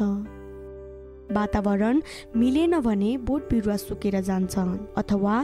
वातावरण 1.33 2.01
मिलेन 2.37 2.79
भने 2.81 3.16
बोट 3.27 3.42
बिरुवा 3.51 3.77
सुकेर 3.77 4.20
जान्छन् 4.20 4.75
अथवा 4.97 5.37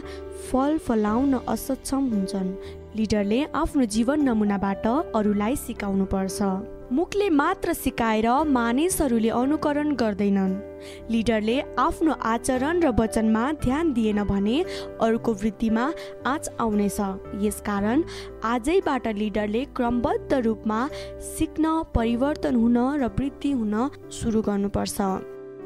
फल 0.51 0.77
फलाउन 0.87 1.35
असक्षम 1.49 2.03
हुन्छन्। 2.13 2.51
लिडरले 2.97 3.37
आफ्नो 3.55 3.85
जीवन 3.87 4.23
नमुनाबाट 4.29 4.87
अरूलाई 5.15 5.57
सिकाउनुपर्छ। 5.57 6.43
मुखले 6.91 7.29
मात्र 7.31 7.73
सिकाएर 7.73 8.27
मानिसहरूले 8.51 9.29
अनुकरण 9.31 9.95
गर्दैनन्। 9.95 10.55
लिडरले 11.11 11.57
आफ्नो 11.79 12.13
आचरण 12.33 12.83
र 12.83 12.91
वचनमा 12.99 13.45
ध्यान 13.63 13.93
दिएन 13.93 14.23
भने 14.27 14.59
अरूको 14.99 15.33
वृत्तिमा 15.33 15.87
आँच 16.27 16.51
आउनेछ। 16.61 17.01
यसकारण 17.47 18.03
आजैबाट 18.45 19.07
लिडरले 19.23 19.65
क्रमबद्ध 19.77 20.33
रूपमा 20.47 20.81
सिक्न 21.39 21.83
परिवर्तन 21.95 22.55
हुन 22.57 22.79
र 22.99 23.15
वृद्धि 23.19 23.53
हुन 23.53 23.75
सुरु 24.11 24.43
गर्नुपर्छ। 24.43 24.99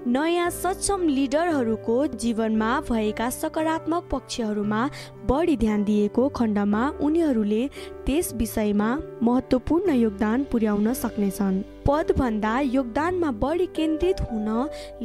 नयाँ 0.06 0.48
सक्षम 0.50 1.06
लिडरहरूको 1.08 1.94
जीवनमा 2.20 2.70
भएका 2.88 3.28
सकारात्मक 3.30 4.08
पक्षहरूमा 4.10 4.80
बढी 5.28 5.56
ध्यान 5.56 5.84
दिएको 5.84 6.28
खण्डमा 6.28 6.82
उनीहरूले 7.00 7.62
त्यस 8.06 8.32
विषयमा 8.36 8.90
महत्त्वपूर्ण 9.22 9.94
योगदान 9.94 10.44
पुर्याउन 10.52 10.92
सक्नेछन्। 10.92 11.62
पदभन्दा 11.86 12.60
योगदानमा 12.60 13.30
बढी 13.40 13.66
केन्द्रित 13.76 14.20
हुन 14.20 14.48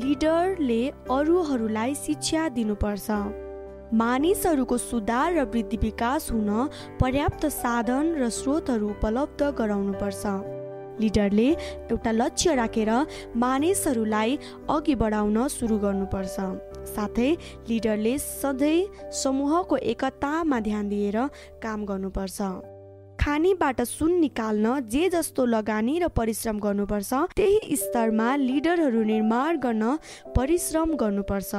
लिडरले 0.04 0.82
अरूहरूलाई 1.12 1.96
शिक्षा 1.96 2.48
दिनुपर्छ। 2.50 3.10
मानिसहरूको 3.96 4.78
सुधार 4.80 5.34
र 5.34 5.48
वृद्धि 5.48 5.78
विकास 5.78 6.32
हुन 6.32 6.52
पर्याप्त 7.00 7.46
साधन 7.56 8.16
र 8.20 8.30
स्रोतहरू 8.30 8.90
उपलब्ध 8.90 9.44
गराउनुपर्छ। 9.58 10.59
लिडरले 11.00 11.50
एउटा 11.92 12.12
लक्ष्य 12.12 12.56
राखेर 12.56 12.92
मानिसहरूलाई 13.36 14.38
अघि 14.70 14.96
बढाउन 14.96 15.48
सुरु 15.50 15.78
गर्नुपर्छ। 15.78 16.38
साथै 16.90 17.30
लिडरले 17.70 18.18
सधैँ 18.20 19.12
समूहको 19.14 19.78
एकतामा 19.92 20.60
ध्यान 20.60 20.90
दिएर 20.90 21.18
काम 21.64 21.86
गर्नुपर्छ। 21.86 22.42
खानीबाट 23.20 23.82
सुन 23.84 24.12
निकाल्न 24.20 24.80
जे 24.88 25.10
जस्तो 25.10 25.46
लगानी 25.46 25.98
र 26.00 26.08
परिश्रम 26.16 26.60
गर्नुपर्छ 26.60 27.12
त्यही 27.36 27.76
स्तरमा 27.76 28.36
लिडरहरू 28.40 29.04
निर्माण 29.04 29.58
गर्न 29.60 29.84
परिश्रम 30.38 30.96
गर्नुपर्छ। 30.96 31.54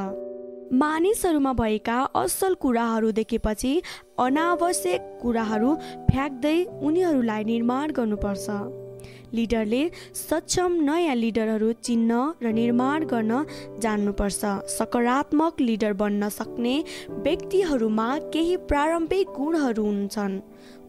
मानिसहरूमा 0.72 1.52
भएका 1.52 1.98
असल 2.16 2.54
कुराहरू 2.62 3.10
देखेपछि 3.12 3.72
अनावश्यक 4.18 5.00
कुराहरू 5.22 5.74
फ्याँक्दै 6.10 6.58
उनीहरूलाई 6.80 7.44
निर्माण 7.44 7.90
गर्नुपर्छ। 7.90 8.46
लिडरले 9.34 9.82
सक्षम 10.14 10.72
नयाँ 10.88 11.16
लिडरहरू 11.16 11.72
चिन्न 11.82 12.20
र 12.42 12.52
निर्माण 12.52 13.04
गर्न 13.12 13.42
जान्नुपर्छ। 13.82 14.42
सकारात्मक 14.78 15.60
लिडर 15.60 15.92
बन्न 16.02 16.28
सक्ने 16.28 16.76
व्यक्तिहरूमा 17.24 18.08
केही 18.32 18.56
प्रारम्भिक 18.70 19.28
गुणहरू 19.38 19.84
हुन्छन् 19.84 20.40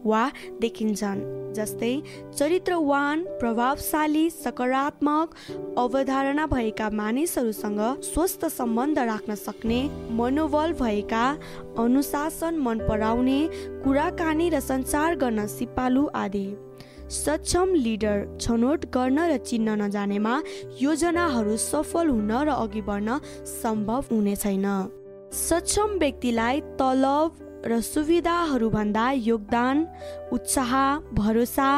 वा 0.04 0.22
देखिन्छन् 0.60 1.20
जस्तै 1.56 1.94
चरित्रवान 2.38 3.22
प्रभावशाली 3.40 4.24
सकारात्मक 4.30 5.34
अवधारणा 5.78 6.46
भएका 6.46 6.88
मानिसहरूसँग 6.90 7.80
स्वस्थ 8.04 8.46
सम्बन्ध 8.56 8.98
राख्न 8.98 9.34
सक्ने 9.34 9.80
मनोबल 10.18 10.72
भएका 10.80 11.24
अनुशासन 11.78 12.58
मन 12.58 12.78
पराउने 12.88 13.40
कुराकानी 13.84 14.48
र 14.50 14.60
सञ्चार 14.60 15.16
गर्न 15.22 15.46
सिपालु 15.46 16.06
आदि। 16.14 16.46
सक्षम 17.12 17.74
लिडर 17.76 18.20
छनौट 18.40 18.84
गर्न 18.94 19.18
र 19.30 19.36
चिन्न 19.44 19.68
नजानेमा 19.80 20.34
योजनाहरू 20.80 21.56
सफल 21.60 22.08
हुन 22.08 22.32
र 22.32 22.48
अघि 22.48 22.80
बढ्न 22.82 23.18
सम्भव 23.46 24.04
हुने 24.10 24.36
छैन। 24.36 24.66
सक्षम 25.30 25.98
व्यक्तिलाई 25.98 26.60
तलब 26.80 27.30
र 27.66 27.80
सुविधाहरूभन्दा 27.82 29.10
योगदान 29.12 29.86
उत्साह 30.32 30.72
भरोसा 31.14 31.68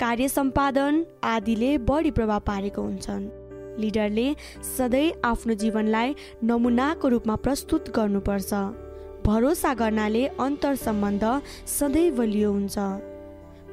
कार्य 0.00 0.28
सम्पादन 0.28 1.04
आदिले 1.24 1.70
बढी 1.84 2.10
प्रभाव 2.10 2.40
पारेको 2.48 2.82
हुन्छन्। 2.82 3.28
लिडरले 3.80 4.26
सधैँ 4.68 5.12
आफ्नो 5.24 5.54
जीवनलाई 5.54 6.14
नमुनाको 6.44 7.08
रूपमा 7.08 7.36
प्रस्तुत 7.44 7.92
गर्नुपर्छ। 7.96 8.52
भरोसा 9.26 9.74
गर्नाले 9.74 10.26
अन्तर 10.40 10.74
सम्बन्ध 10.78 11.24
सधैँ 11.68 12.10
बलियो 12.16 12.52
हुन्छ। 12.52 12.78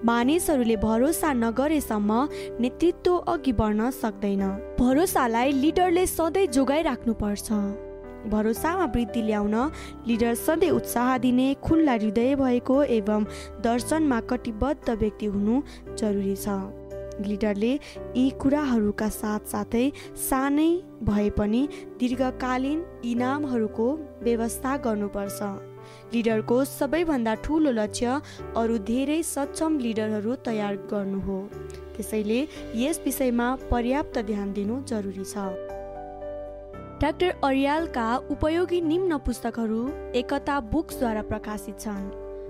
मानिसहरूले 0.05 0.75
भरोसा 0.77 1.31
नगरेसम्म 1.33 2.11
नेतृत्व 2.61 3.15
अघि 3.27 3.51
बढ्न 3.51 3.89
सक्दैन। 3.91 4.43
भरोसालाई 4.79 5.51
लिडरले 5.53 6.05
सधैँ 6.07 6.45
जोगाइराख्नुपर्छ। 6.47 7.49
भरोसामा 8.29 8.85
वृद्धि 8.85 9.21
ल्याउन 9.21 9.55
लिडर 10.07 10.33
सधैँ 10.35 10.69
उत्साह 10.71 11.17
दिने 11.17 11.47
खुल्ला 11.65 11.93
हृदय 11.95 12.35
भएको 12.35 12.77
एवं 12.93 13.23
दर्शनमा 13.65 14.19
कटिबद्ध 14.29 14.89
व्यक्ति 14.91 15.25
हुनु 15.25 15.61
जरुरी 15.97 16.35
छ। 16.37 16.47
लिडरले 17.25 17.73
यी 17.73 18.29
कुराहरूका 18.41 19.09
साथसाथै 19.11 19.85
सानै 20.21 20.71
भए 21.03 21.29
पनि 21.37 21.67
दीर्घकालीन 21.99 22.79
इनामहरूको 23.05 23.87
व्यवस्था 24.23 24.77
गर्नुपर्छ। 24.85 25.39
लिडरको 26.13 26.63
सबैभन्दा 26.65 27.33
ठुलो 27.43 27.71
लक्ष्य 27.71 28.19
अरू 28.57 28.77
धेरै 28.87 29.21
सक्षम 29.25 29.77
लिडरहरू 29.79 30.35
तयार 30.45 30.75
गर्नु 30.91 31.19
हो। 31.19 31.37
त्यसैले 31.95 32.39
यस 32.75 33.01
विषयमा 33.05 33.47
पर्याप्त 33.71 34.19
ध्यान 34.25 34.51
दिनु 34.53 34.81
जरुरी 34.83 35.25
छ। 35.25 35.47
डाक्टर 37.01 37.29
अरियालका 37.43 38.05
उपयोगी 38.31 38.79
निम्न 38.81 39.17
पुस्तकहरू 39.25 39.81
एकता 40.15 40.59
बुक्सद्वारा 40.71 41.21
प्रकाशित 41.31 41.79
छन्। 41.79 42.05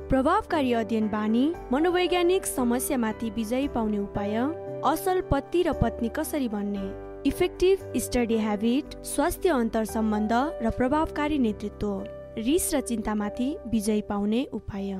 प्रभावकारी 0.09 0.73
अध्ययन 0.73 1.07
बानी 1.09 1.45
मनोवैज्ञानिक 1.71 2.45
समस्यामाथि 2.45 3.29
विजय 3.35 3.67
पाउने 3.75 3.97
उपाय 3.99 4.35
असल 4.85 5.21
पति 5.31 5.61
र 5.63 5.73
पत्नी 5.81 6.09
कसरी 6.15 6.47
बन्ने 6.49 6.85
इफेक्टिभ 7.29 7.93
स्टडी 7.97 8.37
हेबिट 8.37 9.01
स्वास्थ्य 9.03 9.49
अन्तर 9.51 9.85
सम्बन्ध 9.85 10.33
र 10.61 10.69
प्रभावकारी 10.77 11.37
नेतृत्व। 11.39 11.89
रिस 12.37 12.73
र 12.73 12.79
चिन्तामाथि 12.81 13.45
विजय 13.67 14.01
पाउने 14.01 14.43
उपाय। 14.53 14.91